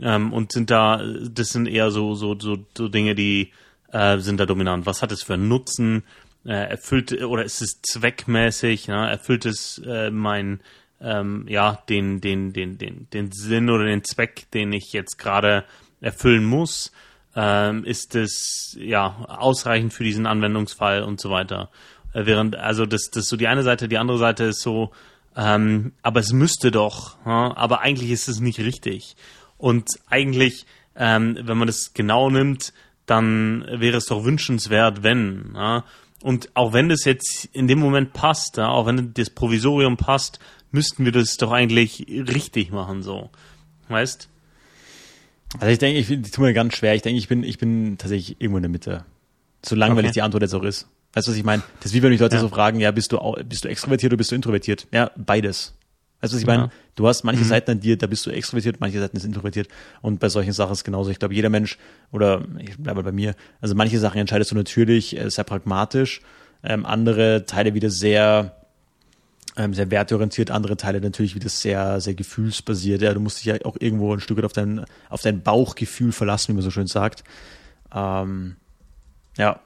[0.00, 3.52] ähm, und sind da, das sind eher so so so, so Dinge, die
[3.92, 4.84] äh, sind da dominant.
[4.84, 6.02] Was hat es für einen Nutzen?
[6.44, 8.86] Äh, erfüllt oder ist es zweckmäßig?
[8.86, 9.08] Ja?
[9.08, 10.60] Erfüllt es äh, mein
[11.00, 15.64] ähm, ja den den den den den Sinn oder den Zweck, den ich jetzt gerade
[16.00, 16.92] erfüllen muss?
[17.34, 21.70] Ähm, ist es ja ausreichend für diesen Anwendungsfall und so weiter?
[22.12, 24.92] Äh, während also das das ist so die eine Seite, die andere Seite ist so
[25.36, 27.56] ähm, aber es müsste doch, ja?
[27.56, 29.16] aber eigentlich ist es nicht richtig.
[29.56, 32.72] Und eigentlich, ähm, wenn man das genau nimmt,
[33.06, 35.52] dann wäre es doch wünschenswert, wenn.
[35.54, 35.84] Ja?
[36.22, 40.38] Und auch wenn das jetzt in dem Moment passt, ja, auch wenn das Provisorium passt,
[40.70, 43.30] müssten wir das doch eigentlich richtig machen, so.
[43.88, 44.28] Weißt?
[45.58, 46.94] Also ich denke, ich, ich tue mir ganz schwer.
[46.94, 49.04] Ich denke, ich bin, ich bin tatsächlich irgendwo in der Mitte.
[49.64, 50.14] So langweilig okay.
[50.14, 50.88] die Antwort jetzt auch ist.
[51.12, 51.62] Weißt du, was ich meine?
[51.80, 52.40] Das ist wie wenn mich Leute ja.
[52.40, 54.86] so fragen, ja, bist du, bist du extrovertiert oder bist du introvertiert?
[54.92, 55.74] Ja, beides.
[56.22, 56.62] Was ich meine?
[56.64, 56.70] Ja.
[56.94, 57.48] Du hast manche mhm.
[57.48, 59.68] Seiten an dir, da bist du extrovertiert, manche Seiten sind introvertiert.
[60.02, 61.10] Und bei solchen Sachen ist es genauso.
[61.10, 61.78] Ich glaube, jeder Mensch,
[62.12, 66.20] oder ich bleibe bei mir, also manche Sachen entscheidest du natürlich äh, sehr pragmatisch,
[66.62, 68.56] ähm, andere Teile wieder sehr,
[69.56, 73.02] ähm, sehr werteorientiert, andere Teile natürlich wieder sehr, sehr gefühlsbasiert.
[73.02, 76.12] Ja, du musst dich ja auch irgendwo ein Stück weit auf dein, auf dein Bauchgefühl
[76.12, 77.24] verlassen, wie man so schön sagt.
[77.92, 78.54] Ähm,
[79.36, 79.58] ja,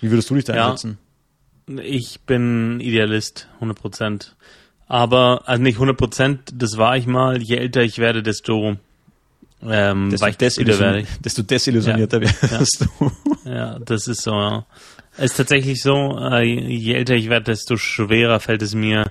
[0.00, 0.98] wie würdest du dich da ja, einsetzen?
[1.82, 4.36] Ich bin Idealist, 100 Prozent.
[4.86, 7.42] Aber, also nicht 100 Prozent, das war ich mal.
[7.42, 8.76] Je älter ich werde, desto,
[9.62, 12.28] ähm, desto, desillusion werde desto desillusionierter ja,
[12.60, 12.86] wirst ja.
[12.98, 13.50] du.
[13.50, 14.66] Ja, das ist so, ja.
[15.16, 19.10] Es ist tatsächlich so, äh, je älter ich werde, desto schwerer fällt es mir,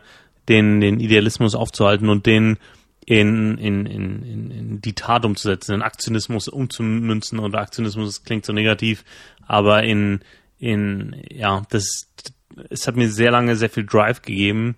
[0.49, 2.57] den, den Idealismus aufzuhalten und den
[3.05, 7.39] in, in, in, in die Tat umzusetzen, in Aktionismus umzumünzen.
[7.39, 9.03] Und Aktionismus das klingt so negativ,
[9.45, 10.21] aber in,
[10.59, 12.09] in, ja, das,
[12.69, 14.75] es hat mir sehr lange sehr viel Drive gegeben.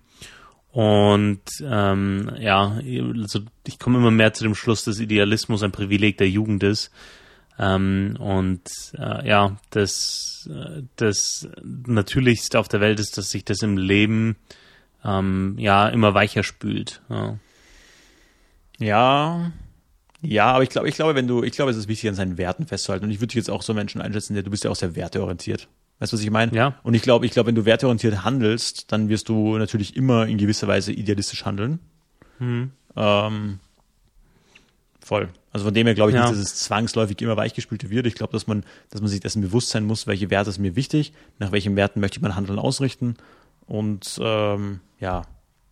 [0.76, 2.78] Und ähm, ja,
[3.22, 6.90] also ich komme immer mehr zu dem Schluss, dass Idealismus ein Privileg der Jugend ist.
[7.58, 8.68] Ähm, und
[8.98, 10.50] äh, ja, das,
[10.96, 14.36] das Natürlichste auf der Welt ist, dass sich das im Leben
[15.02, 17.00] ähm, ja immer weicher spült.
[17.08, 17.38] Ja.
[18.78, 19.52] ja,
[20.20, 22.36] ja, aber ich glaube, ich glaube, wenn du, ich glaube, es ist wichtig, an seinen
[22.36, 23.06] Werten festzuhalten.
[23.06, 24.94] Und ich würde dich jetzt auch so Menschen einschätzen, der du bist ja auch sehr
[24.94, 25.68] werteorientiert.
[25.98, 26.54] Weißt du, was ich meine?
[26.54, 26.78] Ja.
[26.82, 30.36] Und ich glaube, ich glaube, wenn du werteorientiert handelst, dann wirst du natürlich immer in
[30.36, 31.78] gewisser Weise idealistisch handeln.
[32.38, 32.70] Hm.
[32.96, 33.60] Ähm,
[35.00, 35.30] voll.
[35.52, 36.28] Also von dem her glaube ich ja.
[36.28, 38.06] nicht, dass es zwangsläufig immer weichgespült wird.
[38.06, 40.76] Ich glaube, dass man, dass man sich dessen bewusst sein muss, welche Werte sind mir
[40.76, 43.16] wichtig, nach welchen Werten möchte man Handeln ausrichten.
[43.66, 45.22] Und ähm, ja,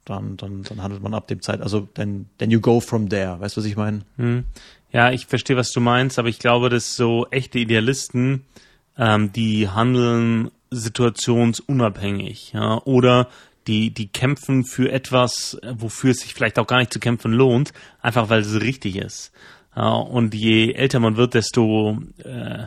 [0.06, 3.38] dann, dann, dann handelt man ab dem Zeit, also then, then you go from there,
[3.40, 4.00] weißt du, was ich meine?
[4.16, 4.44] Hm.
[4.92, 8.44] Ja, ich verstehe, was du meinst, aber ich glaube, dass so echte Idealisten,
[8.98, 13.28] ähm, die handeln situationsunabhängig, ja, oder
[13.66, 17.72] die, die kämpfen für etwas, wofür es sich vielleicht auch gar nicht zu kämpfen lohnt,
[18.02, 19.32] einfach weil es richtig ist.
[19.74, 22.66] Ja, und je älter man wird, desto äh,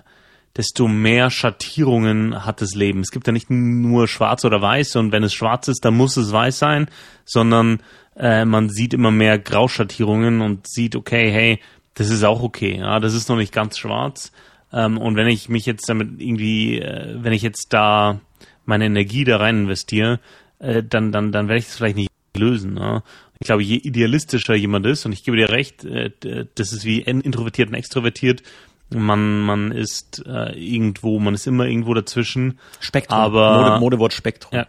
[0.57, 3.01] desto mehr Schattierungen hat das Leben.
[3.01, 6.17] Es gibt ja nicht nur schwarz oder weiß und wenn es schwarz ist, dann muss
[6.17, 6.87] es weiß sein,
[7.25, 7.79] sondern
[8.15, 11.59] äh, man sieht immer mehr Grauschattierungen und sieht, okay, hey,
[11.93, 14.31] das ist auch okay, ja, das ist noch nicht ganz schwarz.
[14.73, 18.19] Ähm, und wenn ich mich jetzt damit irgendwie, äh, wenn ich jetzt da
[18.65, 20.19] meine Energie da rein investiere,
[20.59, 22.77] äh, dann, dann, dann werde ich das vielleicht nicht lösen.
[22.77, 23.03] Ja?
[23.39, 26.11] Ich glaube, je idealistischer jemand ist, und ich gebe dir recht, äh,
[26.55, 28.43] das ist wie introvertiert und extrovertiert,
[28.89, 32.59] man, man ist äh, irgendwo, man ist immer irgendwo dazwischen.
[32.79, 33.19] Spektrum.
[33.19, 34.57] Aber, Mode, Modewort Spektrum.
[34.57, 34.67] Ja,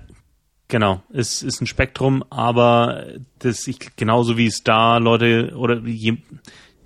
[0.67, 1.03] genau.
[1.13, 3.07] Es ist ein Spektrum, aber
[3.39, 6.17] das ich, genauso wie es da Leute oder je,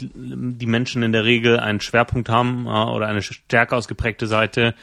[0.01, 4.75] die Menschen in der Regel einen Schwerpunkt haben äh, oder eine stärker ausgeprägte Seite,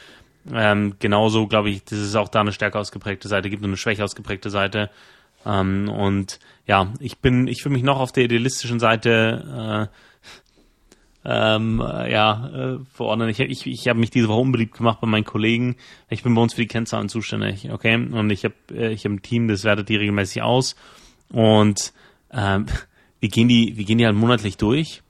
[0.52, 3.76] ähm, genauso glaube ich, dass es auch da eine stärker ausgeprägte Seite gibt und eine
[3.76, 4.90] schwächer ausgeprägte Seite.
[5.44, 9.96] Ähm, und ja, ich bin, ich fühle mich noch auf der idealistischen Seite äh,
[11.24, 13.28] ähm, äh, ja, äh, verordnen.
[13.28, 15.76] Ich, ich, ich habe mich diese Woche unbeliebt gemacht bei meinen Kollegen.
[16.08, 17.94] Ich bin bei uns für die Kennzahlen zuständig, okay?
[17.94, 20.76] Und ich habe äh, ich hab ein Team, das wertet die regelmäßig aus.
[21.30, 21.92] Und
[22.32, 22.66] ähm,
[23.20, 25.02] wir gehen die, wir gehen die halt monatlich durch.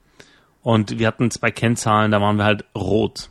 [0.61, 3.29] Und wir hatten zwei Kennzahlen, da waren wir halt rot.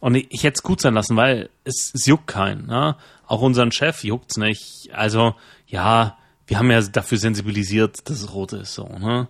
[0.00, 2.66] Und ich, ich hätte es gut sein lassen, weil es, es juckt keinen.
[2.66, 2.96] Ne?
[3.26, 4.90] Auch unseren Chef juckt's nicht.
[4.92, 5.36] Also,
[5.68, 8.74] ja, wir haben ja dafür sensibilisiert, dass es rot ist.
[8.74, 9.28] So, ne?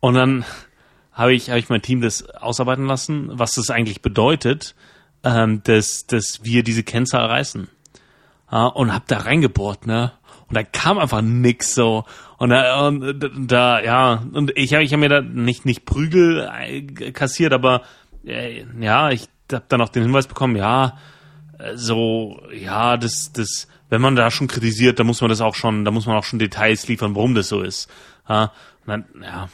[0.00, 0.44] Und dann
[1.12, 4.74] habe ich, hab ich mein Team das ausarbeiten lassen, was das eigentlich bedeutet,
[5.24, 7.68] ähm, dass, dass wir diese Kennzahl reißen.
[8.52, 10.12] Ja, und hab da reingebohrt, ne?
[10.50, 12.04] Und da kam einfach nix so.
[12.36, 16.50] Und da, und da ja, und ich habe ich hab mir da nicht, nicht Prügel
[16.52, 17.82] äh, kassiert, aber
[18.26, 20.98] äh, ja, ich habe dann auch den Hinweis bekommen, ja,
[21.58, 25.54] äh, so, ja, das, das, wenn man da schon kritisiert, dann muss man das auch
[25.54, 27.88] schon, da muss man auch schon Details liefern, warum das so ist.
[28.28, 28.52] Ja,
[28.86, 29.48] dann, ja.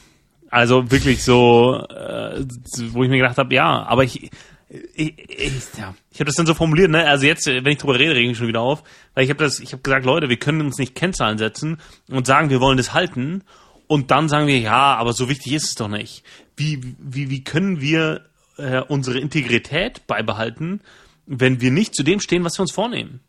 [0.49, 4.31] Also wirklich so, wo ich mir gedacht habe, ja, aber ich,
[4.69, 7.05] ich, ich, ja, ich habe das dann so formuliert, ne?
[7.05, 9.59] Also jetzt, wenn ich drüber rede, rege ich schon wieder auf, weil ich habe das,
[9.59, 11.77] ich habe gesagt, Leute, wir können uns nicht Kennzahlen setzen
[12.09, 13.43] und sagen, wir wollen das halten
[13.87, 16.23] und dann sagen wir, ja, aber so wichtig ist es doch nicht.
[16.57, 18.25] Wie wie wie können wir
[18.57, 20.81] äh, unsere Integrität beibehalten,
[21.25, 23.21] wenn wir nicht zu dem stehen, was wir uns vornehmen?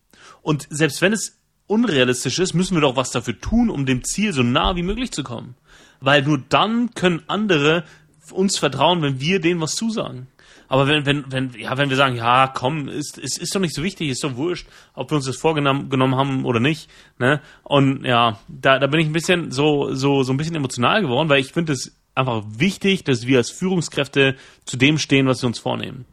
[0.42, 4.32] Und selbst wenn es unrealistisch ist, müssen wir doch was dafür tun, um dem Ziel
[4.32, 5.54] so nah wie möglich zu kommen.
[6.00, 7.84] Weil nur dann können andere
[8.32, 10.26] uns vertrauen, wenn wir denen was zusagen.
[10.68, 13.74] Aber wenn, wenn, wenn, ja, wenn wir sagen, ja, komm, ist, ist, ist doch nicht
[13.74, 17.40] so wichtig, ist doch wurscht, ob wir uns das vorgenommen haben oder nicht, ne?
[17.62, 21.30] Und ja, da, da bin ich ein bisschen so, so, so ein bisschen emotional geworden,
[21.30, 25.46] weil ich finde es einfach wichtig, dass wir als Führungskräfte zu dem stehen, was wir
[25.46, 26.04] uns vornehmen.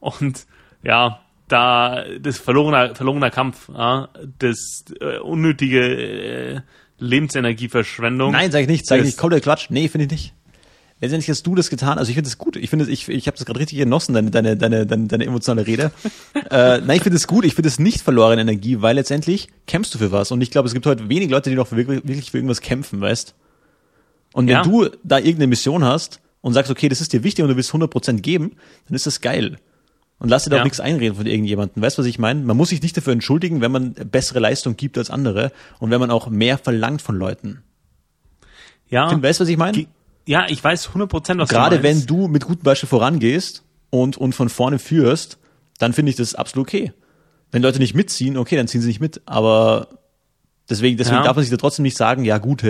[0.00, 0.46] Und
[0.82, 4.08] ja, da das verlorener, verlorener Kampf, ja,
[4.38, 6.60] das äh, unnötige äh,
[6.98, 8.32] Lebensenergieverschwendung.
[8.32, 9.70] Nein, sag ich nicht, sag ich nicht, komplett Quatsch.
[9.70, 10.34] Nee, finde ich nicht
[11.02, 11.98] letztendlich hast du das getan.
[11.98, 12.56] Also ich finde es gut.
[12.56, 15.66] Ich finde, ich, ich habe das gerade richtig genossen, deine, deine, deine, deine, deine emotionale
[15.66, 15.90] Rede.
[16.50, 17.44] äh, nein, ich finde es gut.
[17.44, 20.30] Ich finde es nicht verlorene Energie, weil letztendlich kämpfst du für was.
[20.30, 23.00] Und ich glaube, es gibt heute wenig Leute, die noch wirklich, wirklich für irgendwas kämpfen,
[23.00, 23.34] weißt?
[24.32, 24.62] Und wenn ja.
[24.62, 27.72] du da irgendeine Mission hast und sagst, okay, das ist dir wichtig und du willst
[27.72, 28.52] 100% geben,
[28.86, 29.58] dann ist das geil.
[30.20, 30.62] Und lass dir da ja.
[30.62, 31.82] auch nichts einreden von irgendjemandem.
[31.82, 32.40] Weißt du, was ich meine?
[32.44, 35.50] Man muss sich nicht dafür entschuldigen, wenn man bessere Leistung gibt als andere
[35.80, 37.62] und wenn man auch mehr verlangt von Leuten.
[38.88, 39.10] Ja.
[39.20, 39.86] weißt du, was ich meine?
[40.26, 44.34] Ja, ich weiß 100%, was Gerade du wenn du mit gutem Beispiel vorangehst und, und
[44.34, 45.38] von vorne führst,
[45.78, 46.92] dann finde ich das absolut okay.
[47.50, 49.20] Wenn Leute nicht mitziehen, okay, dann ziehen sie nicht mit.
[49.26, 49.88] Aber
[50.70, 51.24] deswegen, deswegen ja.
[51.24, 52.62] darf man sich da trotzdem nicht sagen, ja gut,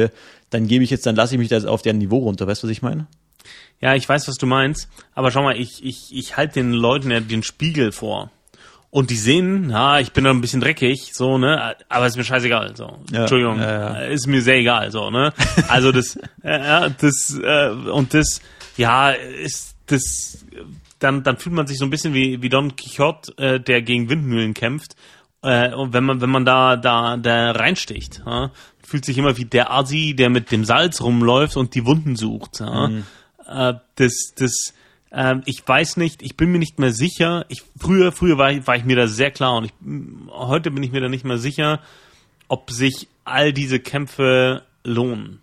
[0.50, 2.46] dann gebe ich jetzt, dann lasse ich mich da auf deren Niveau runter.
[2.46, 3.06] Weißt du, was ich meine?
[3.80, 4.88] Ja, ich weiß, was du meinst.
[5.14, 8.30] Aber schau mal, ich, ich, ich halte den Leuten ja den Spiegel vor
[8.92, 12.24] und die sehen, ja, ich bin da ein bisschen dreckig, so, ne, aber ist mir
[12.24, 12.98] scheißegal, so.
[13.10, 14.06] Ja, Entschuldigung, ja, ja.
[14.08, 15.32] ist mir sehr egal, so, ne.
[15.68, 18.42] Also das, ja, das, äh, und das,
[18.76, 20.44] ja, ist das,
[20.98, 24.10] dann, dann fühlt man sich so ein bisschen wie, wie Don Quixote, äh, der gegen
[24.10, 24.94] Windmühlen kämpft.
[25.42, 28.50] Äh, und wenn man, wenn man da, da, da reinsticht, ja,
[28.82, 32.60] fühlt sich immer wie der Asi, der mit dem Salz rumläuft und die Wunden sucht.
[32.60, 32.88] Ja.
[32.88, 33.04] Mhm.
[33.48, 34.74] Äh, das, das,
[35.12, 37.44] ähm, ich weiß nicht, ich bin mir nicht mehr sicher.
[37.48, 39.72] Ich, früher, früher war ich, war ich mir da sehr klar und ich,
[40.30, 41.80] heute bin ich mir da nicht mehr sicher,
[42.48, 45.40] ob sich all diese Kämpfe lohnen.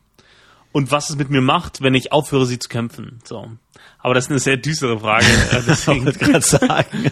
[0.72, 3.20] Und was es mit mir macht, wenn ich aufhöre, sie zu kämpfen.
[3.24, 3.52] So.
[4.00, 5.26] Aber das ist eine sehr düstere Frage.
[5.26, 6.08] Äh, deswegen.
[6.08, 7.12] ich gerade sagen.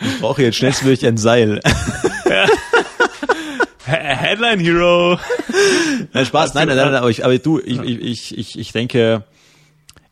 [0.00, 1.60] ich brauche jetzt schnellstmöglich ein Seil.
[3.84, 5.18] Headline Hero.
[6.12, 9.24] Nein, Spaß, nein, nein, nein, aber, ich, aber du, ich, ich, ich, ich denke,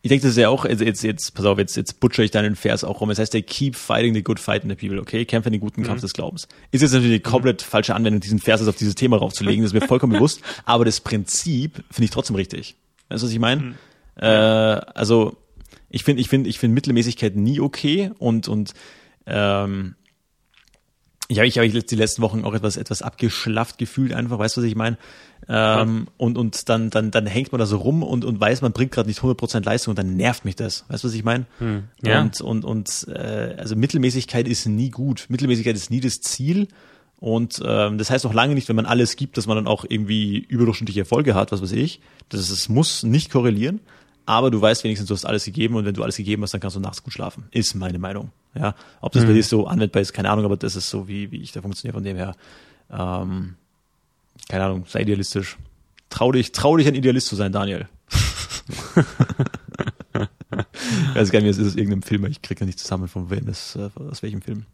[0.03, 2.31] ich denke, das ist ja auch, also jetzt, jetzt, pass auf, jetzt, jetzt butcher ich
[2.31, 3.11] deinen Vers auch rum.
[3.11, 5.27] Es heißt ja, keep fighting the good fight in the people, okay?
[5.27, 6.03] Kämpfe den guten Kampf mhm.
[6.03, 6.49] des Glaubens.
[6.71, 9.81] Ist jetzt natürlich eine komplett falsche Anwendung, diesen Vers auf dieses Thema raufzulegen, das ist
[9.81, 10.41] mir vollkommen bewusst.
[10.65, 12.77] Aber das Prinzip finde ich trotzdem richtig.
[13.11, 13.61] Weißt du, was ich meine?
[13.61, 13.75] Mhm.
[14.17, 15.37] Äh, also,
[15.91, 18.73] ich finde, ich finde, ich finde Mittelmäßigkeit nie okay und, und,
[19.27, 19.97] ähm,
[21.29, 24.63] ich habe ich hab die letzten Wochen auch etwas etwas abgeschlafft gefühlt einfach, weißt du,
[24.63, 24.99] was ich meine?
[25.53, 28.73] Ähm, und und dann dann dann hängt man da so rum und und weiß, man
[28.73, 31.47] bringt gerade nicht 100% Leistung und dann nervt mich das, weißt du, was ich meine?
[31.59, 31.85] Hm.
[32.03, 32.21] Ja.
[32.21, 35.27] Und und und äh, also Mittelmäßigkeit ist nie gut.
[35.29, 36.69] Mittelmäßigkeit ist nie das Ziel.
[37.19, 39.85] Und ähm, das heißt auch lange nicht, wenn man alles gibt, dass man dann auch
[39.87, 42.01] irgendwie überdurchschnittliche Erfolge hat, was weiß ich.
[42.31, 43.81] Das, das muss nicht korrelieren
[44.31, 46.61] aber du weißt wenigstens, du hast alles gegeben und wenn du alles gegeben hast, dann
[46.61, 47.47] kannst du nachts gut schlafen.
[47.51, 48.31] Ist meine Meinung.
[48.55, 49.29] Ja, ob das mhm.
[49.29, 51.63] bei dir so anwendbar ist, keine Ahnung, aber das ist so, wie, wie ich da
[51.63, 52.37] funktioniere von dem her.
[52.91, 53.57] Ähm,
[54.51, 55.57] keine Ahnung, sei idealistisch.
[56.09, 57.87] Trau dich, trau dich ein Idealist zu sein, Daniel.
[58.97, 58.97] ich
[61.15, 63.47] weiß gar nicht, es ist aus irgendeinem Film, ich kriege ja nicht zusammen von wem
[63.47, 64.67] das, äh, aus welchem Film.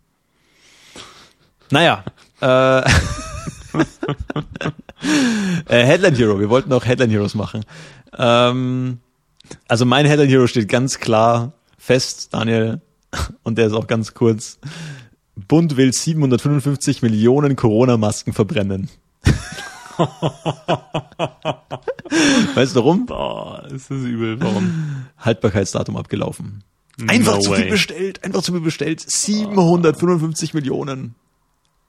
[1.70, 2.04] Naja,
[2.40, 2.80] äh,
[5.68, 7.62] äh, Headline Hero, wir wollten auch Headline Heroes machen.
[8.16, 9.00] Ähm,
[9.68, 12.80] also mein Headline Hero steht ganz klar fest, Daniel,
[13.42, 14.58] und der ist auch ganz kurz.
[15.48, 18.88] Bund will 755 Millionen Corona-Masken verbrennen.
[22.54, 23.06] weißt du warum?
[23.06, 24.38] Boah, ist das übel.
[24.40, 25.06] Warum?
[25.18, 26.62] Haltbarkeitsdatum abgelaufen.
[27.06, 29.00] Einfach no zu viel bestellt, einfach zu viel bestellt.
[29.00, 30.56] 755 oh.
[30.56, 31.14] Millionen.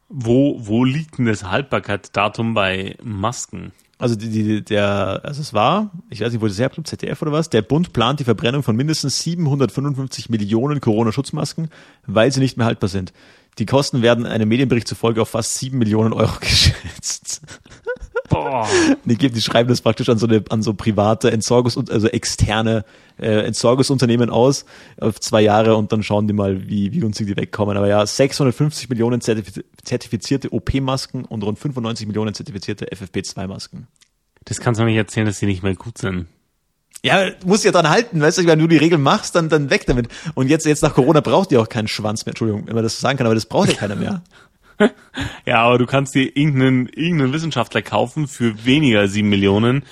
[0.09, 3.71] Wo, wo liegt denn das Haltbarkeitsdatum bei Masken?
[3.99, 7.31] also die, die, der, also es war, ich weiß nicht, wo das herkommt, ZDF oder
[7.31, 11.69] was, der Bund plant die Verbrennung von mindestens 755 Millionen Corona-Schutzmasken,
[12.05, 13.13] weil sie nicht mehr haltbar sind.
[13.57, 17.41] Die Kosten werden einem Medienbericht zufolge auf fast 7 Millionen Euro geschätzt.
[18.43, 18.67] Boah.
[19.05, 22.85] Die, geben, die schreiben das praktisch an so eine, an so private Entsorgungs, also externe
[23.19, 24.65] äh, Entsorgungsunternehmen aus
[24.99, 27.77] auf zwei Jahre und dann schauen die mal, wie, wie günstig die wegkommen.
[27.77, 33.87] Aber ja, 650 Millionen zertifiz zertifizierte OP-Masken und rund 95 Millionen zertifizierte FFP2-Masken.
[34.45, 36.27] Das kannst du mir nicht erzählen, dass die nicht mehr gut sind.
[37.03, 39.85] Ja, musst ja dran halten, weißt du, wenn du die Regeln machst, dann, dann weg
[39.85, 40.07] damit.
[40.33, 42.31] Und jetzt, jetzt nach Corona braucht ihr auch keinen Schwanz mehr.
[42.31, 44.23] Entschuldigung, wenn man das so sagen kann, aber das braucht ja keiner mehr.
[45.45, 49.83] Ja, aber du kannst dir irgendeinen, irgendeinen Wissenschaftler kaufen für weniger sieben Millionen,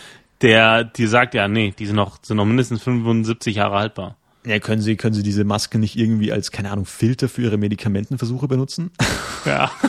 [0.41, 4.17] der dir sagt, ja, nee, die sind noch, sind noch mindestens 75 Jahre haltbar.
[4.45, 7.57] Ja, können Sie, können Sie diese Maske nicht irgendwie als, keine Ahnung, Filter für Ihre
[7.57, 8.91] Medikamentenversuche benutzen?
[9.45, 9.69] Ja.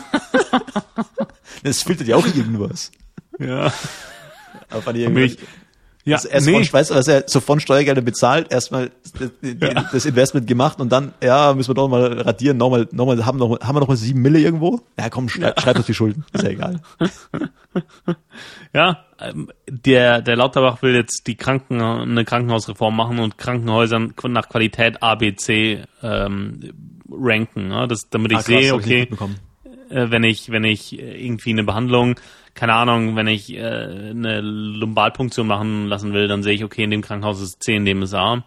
[1.62, 2.92] Das filtert ja auch irgendwas.
[3.38, 3.72] Ja.
[4.68, 5.36] Aber fand ich irgendwie,
[6.06, 6.52] ja, das erst nee.
[6.52, 9.30] von, du, was er so von Steuergeldern bezahlt, erstmal das,
[9.92, 13.60] das Investment gemacht und dann, ja, müssen wir doch mal radieren, nochmal, nochmal, haben, noch,
[13.60, 14.80] haben wir noch mal sieben Mille irgendwo?
[14.98, 16.24] Ja, komm, schreib, schreib uns die Schulden.
[16.32, 16.80] Ist ja egal.
[18.72, 24.48] Ja, ähm, der, der Lauterbach will jetzt die Kranken, eine Krankenhausreform machen und Krankenhäusern nach
[24.48, 26.72] Qualität A, B, C ähm,
[27.10, 27.86] ranken, ne?
[27.88, 29.36] das, damit ich Ah, krass, sehe, ich okay, mitbekommen.
[29.90, 32.18] äh, wenn ich, wenn ich irgendwie eine Behandlung,
[32.56, 36.90] keine Ahnung, wenn ich äh, eine Lumbalpunktion machen lassen will, dann sehe ich, okay, in
[36.90, 38.44] dem Krankenhaus ist C, in dem ist A.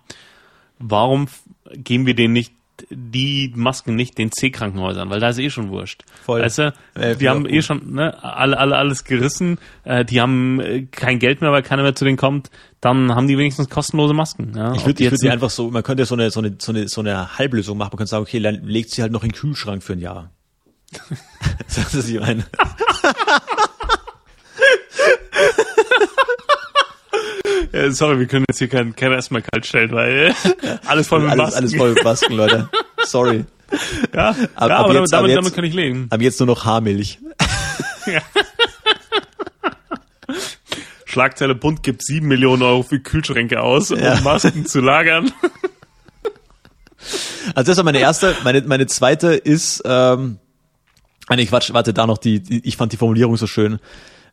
[0.79, 1.27] Warum
[1.75, 2.53] geben wir denen nicht
[2.89, 6.03] die Masken nicht den C-Krankenhäusern, weil da ist eh schon wurscht.
[6.23, 6.41] Voll.
[6.41, 10.59] Weißt du, Äh, die haben eh schon ne, alle, alle, alles gerissen, äh, die haben
[10.61, 12.49] äh, kein Geld mehr, weil keiner mehr zu denen kommt,
[12.81, 14.53] dann haben die wenigstens kostenlose Masken.
[14.55, 14.73] Ja?
[14.73, 17.01] Ich würde würd sie einfach so, man könnte so eine, so eine, so eine, so
[17.01, 17.89] eine Halblösung machen.
[17.91, 20.31] Man könnte sagen, okay, dann legt sie halt noch in den Kühlschrank für ein Jahr.
[21.75, 22.45] Das ist, ich meine.
[27.71, 30.33] Äh, sorry, wir können jetzt hier kein, kein erstmal kalt stellen, weil
[30.85, 31.57] alles voll mit Alles, Masken.
[31.57, 32.69] alles voll mit Masken, Leute.
[33.05, 33.45] Sorry.
[34.15, 34.37] Ja, Ab-
[34.69, 36.07] ja ab aber jetzt- damit, ab damit, jetzt- damit kann ich leben.
[36.09, 37.19] Aber jetzt nur noch Haarmilch.
[41.05, 44.19] Schlagzeile Bund gibt sieben Millionen Euro für Kühlschränke aus, um Ja.
[44.21, 45.31] Masken zu lagern.
[47.55, 48.35] Also das war meine erste.
[48.43, 50.37] Meine, meine zweite ist, ähm,
[51.29, 53.79] ah, nee, Quatsch, warte, da noch die, die ich fand die Formulierung so schön.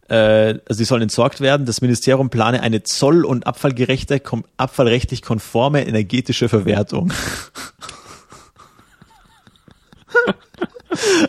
[0.09, 1.67] Äh, also die sollen entsorgt werden.
[1.67, 4.21] Das Ministerium plane eine zoll- und abfallgerechte,
[4.57, 7.13] abfallrechtlich konforme energetische Verwertung.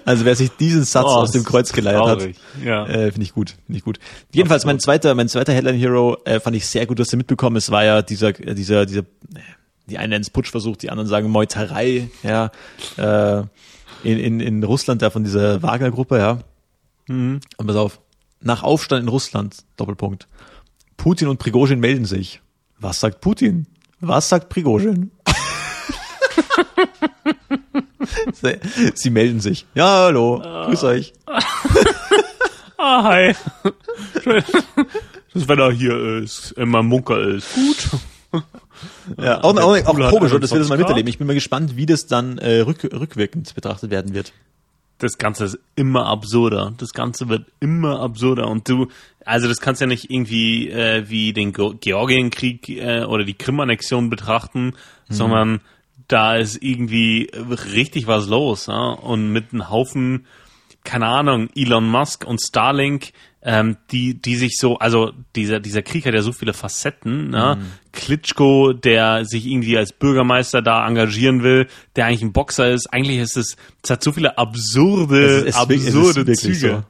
[0.06, 2.28] also wer sich diesen Satz Oh, aus dem Kreuz geleiert hat.
[2.64, 2.86] Ja.
[2.86, 4.00] äh, finde ich gut, finde ich gut.
[4.34, 7.56] Jedenfalls mein zweiter, mein zweiter Headline Hero äh, fand ich sehr gut, dass du mitbekommen.
[7.56, 9.40] Es war ja dieser, äh, dieser, dieser, äh,
[9.88, 12.52] die einen nennen es Putschversuch, die anderen sagen Meuterei, ja,
[12.98, 13.44] äh,
[14.04, 16.40] in, in, in Russland da von dieser Wagner-Gruppe, ja.
[17.08, 18.00] Und pass auf,
[18.42, 20.28] nach Aufstand in Russland, Doppelpunkt.
[20.98, 22.42] Putin und Prigozhin melden sich.
[22.80, 23.68] Was sagt Putin?
[24.00, 25.12] Was sagt Prigozhin?
[28.34, 28.60] Sie,
[28.94, 29.66] sie melden sich.
[29.74, 31.14] Ja, hallo, grüß euch.
[32.80, 33.36] Ah, hi.
[34.24, 34.44] Schön.
[35.34, 37.90] Das Wetter hier ist, immer Munker ist gut.
[39.20, 40.80] Ja, auch, auch, auch komisch, und das wird es mal 21 Grad.
[40.80, 41.10] miterleben.
[41.10, 44.34] Ich bin mal gespannt, wie das dann äh, rück, rückwirkend betrachtet werden wird.
[45.00, 46.74] Das Ganze ist immer absurder.
[46.78, 48.48] Das Ganze wird immer absurder.
[48.48, 48.88] Und du,
[49.26, 54.10] also das kannst ja nicht irgendwie äh, wie den Ge Georgienkrieg äh, oder die Krim-Annexion
[54.10, 54.74] betrachten,
[55.10, 55.62] sondern
[56.08, 57.30] da ist irgendwie
[57.74, 58.68] richtig was los.
[58.68, 58.92] Ja?
[58.94, 60.26] Und mit einem Haufen,
[60.84, 63.12] keine Ahnung, Elon Musk und Starlink,
[63.50, 67.30] ähm, die, die sich so, also dieser, dieser Krieg hat ja so viele Facetten.
[67.30, 67.58] Ne?
[67.94, 72.88] Klitschko, der sich irgendwie als Bürgermeister da engagieren will, der eigentlich ein Boxer ist.
[72.94, 75.56] Eigentlich ist es, es hat so viele absurde, Es ist- es ist
[75.96, 76.58] absurde wirklich Züge.
[76.78, 76.84] so.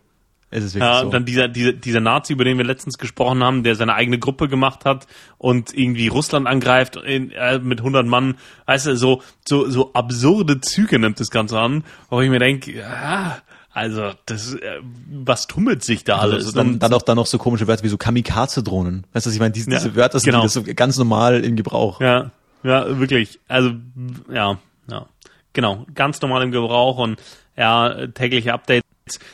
[0.50, 1.10] Es ist wirklich Ja, so.
[1.10, 4.48] dann dieser, dieser, dieser Nazi, über den wir letztens gesprochen haben, der seine eigene Gruppe
[4.48, 5.06] gemacht hat
[5.38, 8.36] und irgendwie Russland angreift in, äh, mit 100 Mann.
[8.66, 12.78] Weißt du, so, so, so absurde Züge nimmt das Ganze an, wo ich mir denke,
[12.78, 13.38] ja,
[13.78, 16.48] also, das, äh, was tummelt sich da alles?
[16.48, 19.06] also dann, dann auch dann noch so komische Wörter wie so Kamikaze-Drohnen.
[19.14, 19.52] Weißt du, was ich meine?
[19.52, 20.48] Diese, Ja, diese Wörter sind genau.
[20.48, 22.02] so ganz normal im Gebrauch.
[22.02, 22.32] Ja,
[22.64, 23.40] ja, wirklich.
[23.48, 23.74] Also,
[24.34, 24.58] ja,
[24.90, 25.06] ja.
[25.54, 27.22] Genau, ganz normal im Gebrauch und
[27.56, 28.82] ja, tägliche Updates.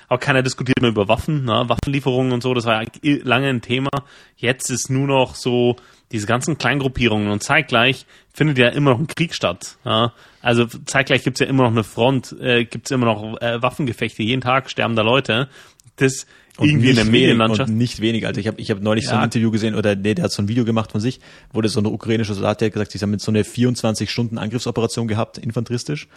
[0.09, 1.63] Auch keiner diskutiert mehr über Waffen, ne?
[1.67, 2.89] Waffenlieferungen und so, das war ja
[3.23, 3.91] lange ein Thema.
[4.35, 5.77] Jetzt ist nur noch so
[6.11, 9.77] diese ganzen Kleingruppierungen und zeitgleich findet ja immer noch ein Krieg statt.
[9.85, 10.11] Ja?
[10.43, 14.41] Also zeitgleich gibt's ja immer noch eine Front, äh, gibt's immer noch äh, Waffengefechte, jeden
[14.41, 15.47] Tag sterben da Leute.
[15.95, 16.25] Das
[16.57, 17.69] Und irgendwie in der Medienlandschaft.
[17.69, 18.27] Und nicht wenig.
[18.27, 19.19] Also ich habe ich hab neulich so Ja.
[19.19, 21.19] ein Interview gesehen, oder nee, der hat so ein Video gemacht von sich,
[21.53, 24.11] wo der so eine ukrainische Soldat, der hat gesagt, sie haben jetzt so eine 24
[24.11, 26.07] Stunden Angriffsoperation gehabt, infanteristisch.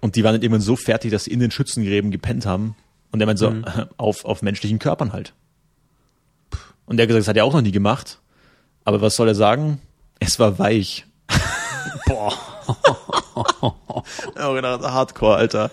[0.00, 2.76] Und die waren dann irgendwann so fertig, dass sie in den Schützengräben gepennt haben.
[3.10, 3.64] Und der meint so, Mhm.
[3.96, 5.32] auf, auf menschlichen Körpern halt.
[6.84, 8.20] Und der hat gesagt, das hat er auch noch nie gemacht.
[8.84, 9.80] Aber was soll er sagen?
[10.20, 11.04] Es war weich.
[12.06, 12.32] Boah,
[14.40, 15.70] Oh, genau, Hardcore, Alter.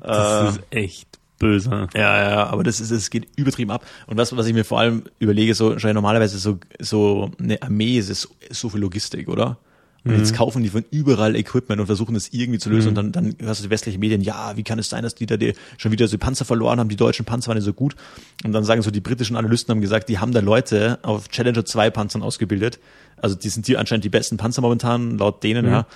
[0.00, 1.08] das ist echt
[1.38, 1.88] böse.
[1.94, 3.84] Ja, ja, aber das ist, es geht übertrieben ab.
[4.06, 8.10] Und was, was ich mir vor allem überlege, so, normalerweise so, so eine Armee ist
[8.10, 9.58] es so viel Logistik, oder?
[10.04, 10.18] Und mhm.
[10.18, 12.92] jetzt kaufen die von überall Equipment und versuchen das irgendwie zu lösen.
[12.92, 12.98] Mhm.
[12.98, 15.24] Und dann, dann hörst du die westlichen Medien, ja, wie kann es sein, dass die
[15.24, 16.90] da die schon wieder so Panzer verloren haben?
[16.90, 17.96] Die deutschen Panzer waren nicht so gut.
[18.44, 21.64] Und dann sagen so, die britischen Analysten haben gesagt, die haben da Leute auf Challenger
[21.64, 22.78] 2 Panzern ausgebildet.
[23.16, 25.72] Also die sind die anscheinend die besten Panzer momentan, laut denen, mhm.
[25.72, 25.86] ja.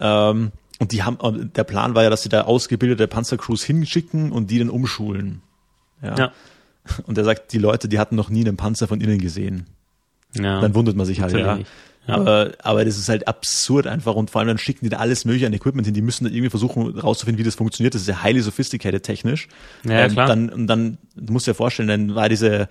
[0.00, 4.50] Ähm, und die haben, der Plan war ja, dass sie da ausgebildete Panzercrews hinschicken und
[4.50, 5.42] die dann umschulen.
[6.02, 6.16] Ja.
[6.16, 6.32] ja.
[7.06, 9.66] Und er sagt, die Leute, die hatten noch nie einen Panzer von innen gesehen.
[10.34, 10.60] Ja.
[10.60, 11.58] Dann wundert man sich halt, ja.
[11.58, 11.64] ja.
[12.06, 15.26] Aber, aber das ist halt absurd einfach und vor allem dann schicken die da alles
[15.26, 15.92] mögliche an Equipment hin.
[15.92, 17.94] Die müssen da irgendwie versuchen rauszufinden, wie das funktioniert.
[17.94, 19.48] Das ist ja highly sophisticated technisch.
[19.84, 20.28] Ja, ähm, klar.
[20.28, 22.68] Dann, und dann, du musst dir vorstellen, dann war diese,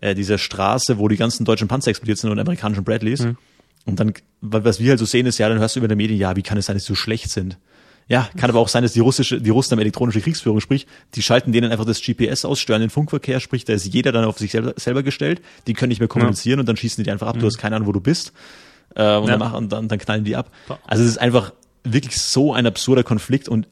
[0.00, 3.20] äh, diese Straße, wo die ganzen deutschen Panzer explodiert sind und amerikanischen Bradleys.
[3.20, 3.36] Mhm.
[3.84, 6.18] Und dann, was wir halt so sehen, ist ja, dann hörst du über der Medien,
[6.18, 7.58] ja, wie kann es sein, dass sie so schlecht sind?
[8.08, 11.22] Ja, kann aber auch sein, dass die russische, die Russen haben elektronische Kriegsführung, sprich, die
[11.22, 14.38] schalten denen einfach das GPS aus, stören den Funkverkehr, sprich, da ist jeder dann auf
[14.38, 16.60] sich selber, selber gestellt, die können nicht mehr kommunizieren ja.
[16.60, 18.32] und dann schießen die einfach ab, du hast keine Ahnung, wo du bist,
[18.94, 19.30] äh, und, ja.
[19.30, 20.50] dann, machen, und dann, dann knallen die ab.
[20.86, 21.52] Also es ist einfach
[21.84, 23.66] wirklich so ein absurder Konflikt und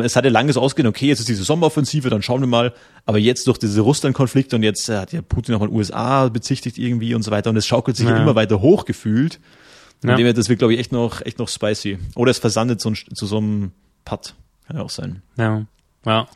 [0.00, 2.72] es hat ja lange so ausgehen, okay, jetzt ist diese Sommeroffensive, dann schauen wir mal.
[3.06, 7.14] Aber jetzt durch diese Russland-Konflikte und jetzt hat ja Putin auch den USA bezichtigt irgendwie
[7.14, 8.16] und so weiter und es schaukelt sich ja.
[8.16, 9.40] immer weiter hoch gefühlt.
[10.02, 10.16] Ja.
[10.16, 11.98] Dem das wird, glaube ich, echt noch, echt noch spicy.
[12.14, 13.72] Oder es versandet zu, zu so einem
[14.04, 14.34] Putt.
[14.66, 15.22] Kann ja auch sein.
[15.36, 15.64] Ja.
[16.04, 16.26] Ja.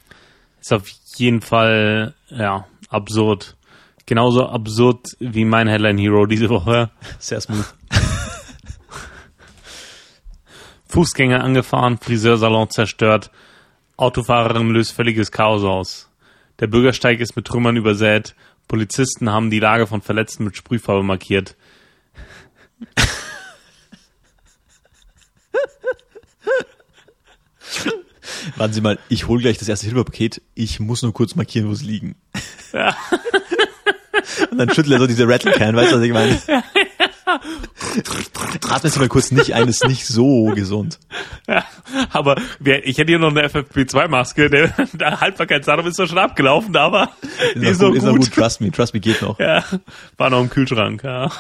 [0.61, 3.57] Ist auf jeden Fall, ja, absurd.
[4.07, 6.91] Genauso absurd wie mein Headline Hero diese Woche.
[7.19, 7.75] Sehr smooth.
[10.89, 13.31] Fußgänger angefahren, Friseursalon zerstört,
[13.99, 16.09] Autofahrerin löst völliges Chaos aus.
[16.61, 18.35] Der Bürgersteig ist mit Trümmern übersät,
[18.69, 21.57] Polizisten haben die Lage von Verletzten mit Sprühfarbe markiert.
[28.57, 31.73] Warten Sie mal, ich hole gleich das erste Hilfepaket, ich muss nur kurz markieren, wo
[31.73, 32.15] es liegen.
[32.73, 32.97] Ja.
[34.51, 36.41] Und dann schüttelt er so diese Rattle Can, weißt du, was ich meine?
[36.47, 36.63] Ja,
[38.71, 40.99] Atmen Sie mal kurz nicht ein, ist nicht so gesund.
[41.47, 41.65] Ja,
[42.13, 47.11] aber ich hätte hier noch eine FFP2-Maske, der, der Haltbarkeitsdatum ist doch schon abgelaufen, aber
[47.55, 47.97] ist, ist noch gut, gut.
[47.97, 49.39] Ist noch gut, trust me, trust me geht noch.
[49.39, 49.65] Ja,
[50.17, 51.31] war noch im Kühlschrank, ja.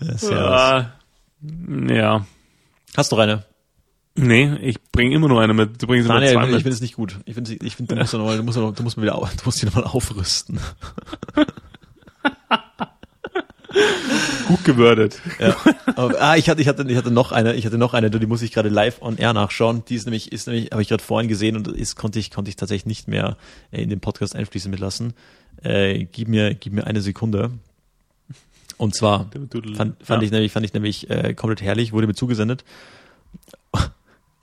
[0.00, 0.90] ja,
[1.88, 2.26] ja.
[2.96, 3.44] Hast du noch eine?
[4.16, 5.82] Nee, ich bringe immer nur eine mit.
[5.82, 6.56] Du bringst immer Daniel, zwei mit.
[6.56, 7.18] Ich finde es nicht gut.
[7.24, 9.44] Ich finde, ich find, du musst noch mal, du musst noch, du musst wieder, du
[9.44, 10.60] musst die nochmal aufrüsten.
[14.46, 15.20] gut gewürdet.
[15.38, 15.56] Ja.
[15.96, 18.26] Aber, ah, ich hatte, ich hatte, ich hatte noch eine, ich hatte noch eine, die
[18.26, 19.84] muss ich gerade live on air nachschauen.
[19.88, 22.48] Die ist nämlich, ist nämlich, habe ich gerade vorhin gesehen und ist konnte ich, konnte
[22.48, 23.36] ich tatsächlich nicht mehr
[23.70, 25.14] in den Podcast einfließen mitlassen.
[25.62, 27.50] Äh, gib mir, gib mir eine Sekunde.
[28.76, 29.30] Und zwar
[29.76, 30.26] fand, fand ja.
[30.26, 32.64] ich nämlich, fand ich nämlich äh, komplett herrlich, wurde mir zugesendet.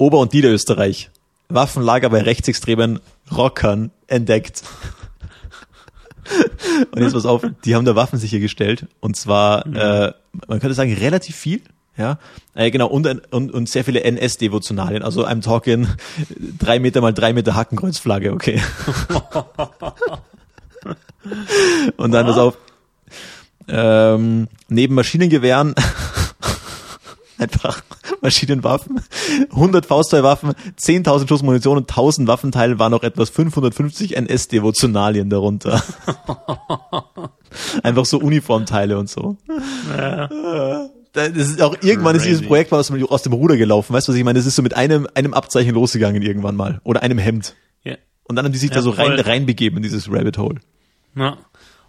[0.02, 1.12] Ober- und Niederösterreich.
[1.48, 3.00] Waffenlager bei rechtsextremen
[3.32, 4.64] Rockern entdeckt.
[6.92, 8.88] und jetzt pass auf, die haben da Waffen sichergestellt.
[9.00, 9.76] Und zwar, mhm.
[9.76, 10.12] äh,
[10.48, 11.62] man könnte sagen, relativ viel.
[11.98, 12.18] Ja,
[12.56, 15.04] äh, genau, und, und, und sehr viele NS-Devotionalien.
[15.04, 15.88] Also I'm talking
[16.58, 18.60] drei Meter mal drei Meter Hakenkreuzflagge, okay.
[21.98, 22.58] und dann pass auf,
[23.68, 25.76] ähm, neben Maschinengewehren
[27.42, 27.84] einfach
[28.22, 29.02] Maschinenwaffen,
[29.52, 35.84] 100 Faustballwaffen, 10.000 Schuss Munition und 1.000 Waffenteile waren noch etwas 550 NS-Devotionalien darunter.
[37.84, 39.38] einfach so Uniformteile und so.
[39.98, 40.30] Ja.
[41.14, 42.30] Das ist auch irgendwann Crazy.
[42.30, 43.94] ist dieses Projekt aus dem, aus dem Ruder gelaufen.
[43.94, 44.40] Weißt du, was ich meine?
[44.40, 46.80] Das ist so mit einem, einem Abzeichen losgegangen irgendwann mal.
[46.84, 47.56] Oder einem Hemd.
[47.84, 47.98] Ja.
[48.24, 50.62] Und dann haben die sich ja, da so rein, reinbegeben in dieses Rabbit Hole.
[51.16, 51.38] Ja.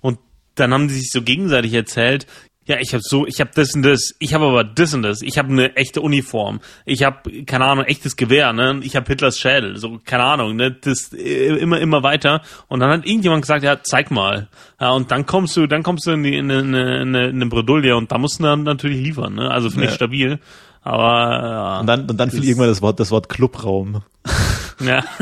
[0.01, 0.19] Und
[0.57, 2.27] dann haben die sich so gegenseitig erzählt,
[2.67, 5.23] ja, ich habe so, ich habe das und das, ich habe aber das und das,
[5.23, 9.39] ich habe eine echte Uniform, ich habe keine Ahnung, echtes Gewehr, ne, ich habe Hitlers
[9.39, 13.65] Schädel, so keine Ahnung, ne, das äh, immer immer weiter und dann hat irgendjemand gesagt,
[13.65, 14.49] ja, zeig mal.
[14.81, 17.37] Ja, und dann kommst du, dann kommst du in die in eine, in eine, in
[17.37, 19.51] eine Bredouille und da musst du dann natürlich liefern, ne?
[19.51, 19.97] Also finde ich ja.
[19.97, 20.39] stabil.
[20.83, 24.03] Aber ja, und dann und dann fiel irgendwann das Wort das Wort Clubraum.
[24.81, 25.05] Ja.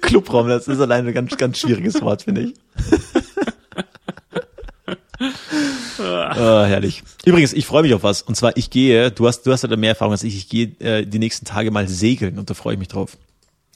[0.00, 2.54] Clubraum, das ist allein ein ganz, ganz schwieriges Wort, finde ich.
[5.20, 6.02] Oh,
[6.36, 7.02] herrlich.
[7.24, 8.22] Übrigens, ich freue mich auf was.
[8.22, 10.66] Und zwar, ich gehe, du hast, du hast halt mehr Erfahrung als ich, ich gehe
[10.80, 13.16] äh, die nächsten Tage mal segeln und da freue ich mich drauf.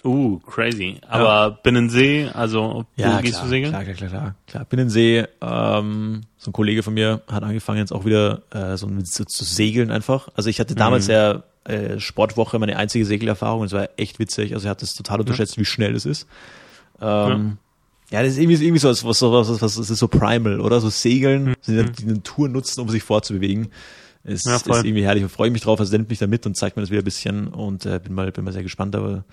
[0.04, 1.00] Uh, crazy.
[1.08, 1.48] Aber ja.
[1.48, 3.72] Binnensee, also ja, wo gehst klar, du segeln?
[3.72, 4.34] Klar, klar, klar, klar.
[4.46, 4.64] klar.
[4.64, 9.24] Binnensee, ähm, so ein Kollege von mir hat angefangen jetzt auch wieder äh, so, so
[9.24, 10.28] zu segeln einfach.
[10.34, 11.12] Also ich hatte damals mhm.
[11.12, 13.64] ja äh, Sportwoche meine einzige Segelerfahrung.
[13.64, 14.54] Es war echt witzig.
[14.54, 15.60] Also er hat das total unterschätzt, ja.
[15.60, 16.28] wie schnell es ist.
[17.00, 17.67] Ähm, ja.
[18.10, 18.22] Ja.
[18.22, 20.80] das ist irgendwie, irgendwie so was, was, was, was, was ist so primal, oder?
[20.80, 21.92] So Segeln, mhm.
[21.92, 23.68] die eine Tour nutzen, um sich fortzubewegen.
[24.24, 25.24] Es Ja, ist irgendwie herrlich.
[25.24, 25.80] Ich freue mich drauf.
[25.80, 28.12] Also nimmt mich da mit und zeigt mir das wieder ein bisschen und äh, bin
[28.14, 28.94] mal bin mal sehr gespannt.
[28.96, 29.24] Aber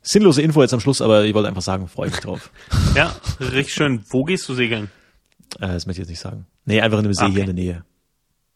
[0.00, 2.50] sinnlose Info jetzt am Schluss, aber ich wollte einfach sagen, freue mich drauf.
[2.94, 4.04] Ja, richtig schön.
[4.10, 4.90] Wo gehst du segeln?
[5.60, 6.46] äh, das möchte ich jetzt nicht sagen.
[6.64, 7.32] Nee, einfach in einem See Okay.
[7.32, 7.84] hier in der Nähe.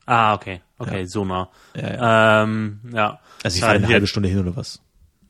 [0.07, 0.61] Ah, okay.
[0.79, 1.49] Okay, so nah.
[1.75, 2.43] Ja, ja.
[2.45, 3.19] Ähm, ja.
[3.43, 4.81] Also ich Ja, fahre eine halbe Stunde hin oder was.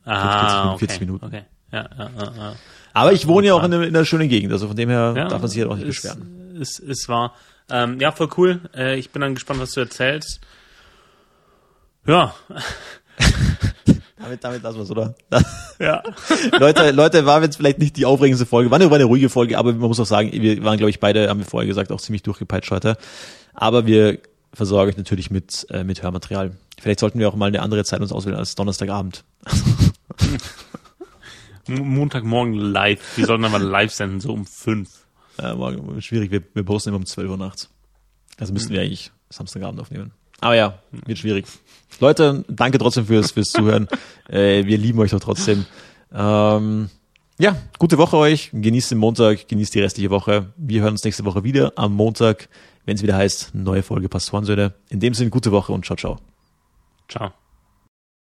[0.04, 1.04] Ah, 40 okay.
[1.06, 1.24] Minuten.
[1.24, 1.42] Okay.
[1.72, 2.56] Ja, ja, ja, ja.
[2.96, 5.12] Aber ich wohne ja auch in einer, in einer schönen Gegend, also von dem her
[5.14, 6.56] ja darf man sich halt auch nicht ist, beschweren.
[6.58, 7.34] Ist, ist wahr.
[7.68, 8.60] Ähm, ja, voll cool.
[8.74, 10.40] Äh, ich bin dann gespannt, was du erzählst.
[12.06, 12.34] Ja.
[14.18, 15.14] Damit, damit lassen wir es, oder?
[15.78, 16.02] Ja.
[16.58, 19.56] Leute, Leute, war jetzt vielleicht nicht die aufregendste Folge, war eine, war eine ruhige Folge,
[19.58, 22.00] aber man muss auch sagen, wir waren, glaube ich, beide, haben wir vorher gesagt, auch
[22.00, 22.96] ziemlich durchgepeitscht heute.
[23.52, 24.18] Aber wir
[24.54, 26.56] versorgen euch natürlich mit, äh, mit Hörmaterial.
[26.80, 29.22] Vielleicht sollten wir auch mal eine andere Zeit uns auswählen als Donnerstagabend.
[31.68, 33.16] Montagmorgen live.
[33.16, 35.06] Wir sollten aber live senden, so um fünf.
[35.38, 37.70] Äh, morgen, schwierig, wir, wir posten immer um 12 Uhr nachts.
[38.38, 40.12] Also müssten wir eigentlich Samstagabend aufnehmen.
[40.40, 41.46] Aber ja, wird schwierig.
[42.00, 43.88] Leute, danke trotzdem fürs, fürs Zuhören.
[44.28, 45.64] äh, wir lieben euch doch trotzdem.
[46.12, 46.90] Ähm,
[47.38, 48.50] ja, gute Woche euch.
[48.52, 50.52] Genießt den Montag, genießt die restliche Woche.
[50.56, 52.48] Wir hören uns nächste Woche wieder am Montag,
[52.84, 54.74] wenn es wieder heißt, neue Folge Pastorensöhne.
[54.90, 56.18] In dem Sinne, gute Woche und ciao, ciao.
[57.08, 57.32] Ciao.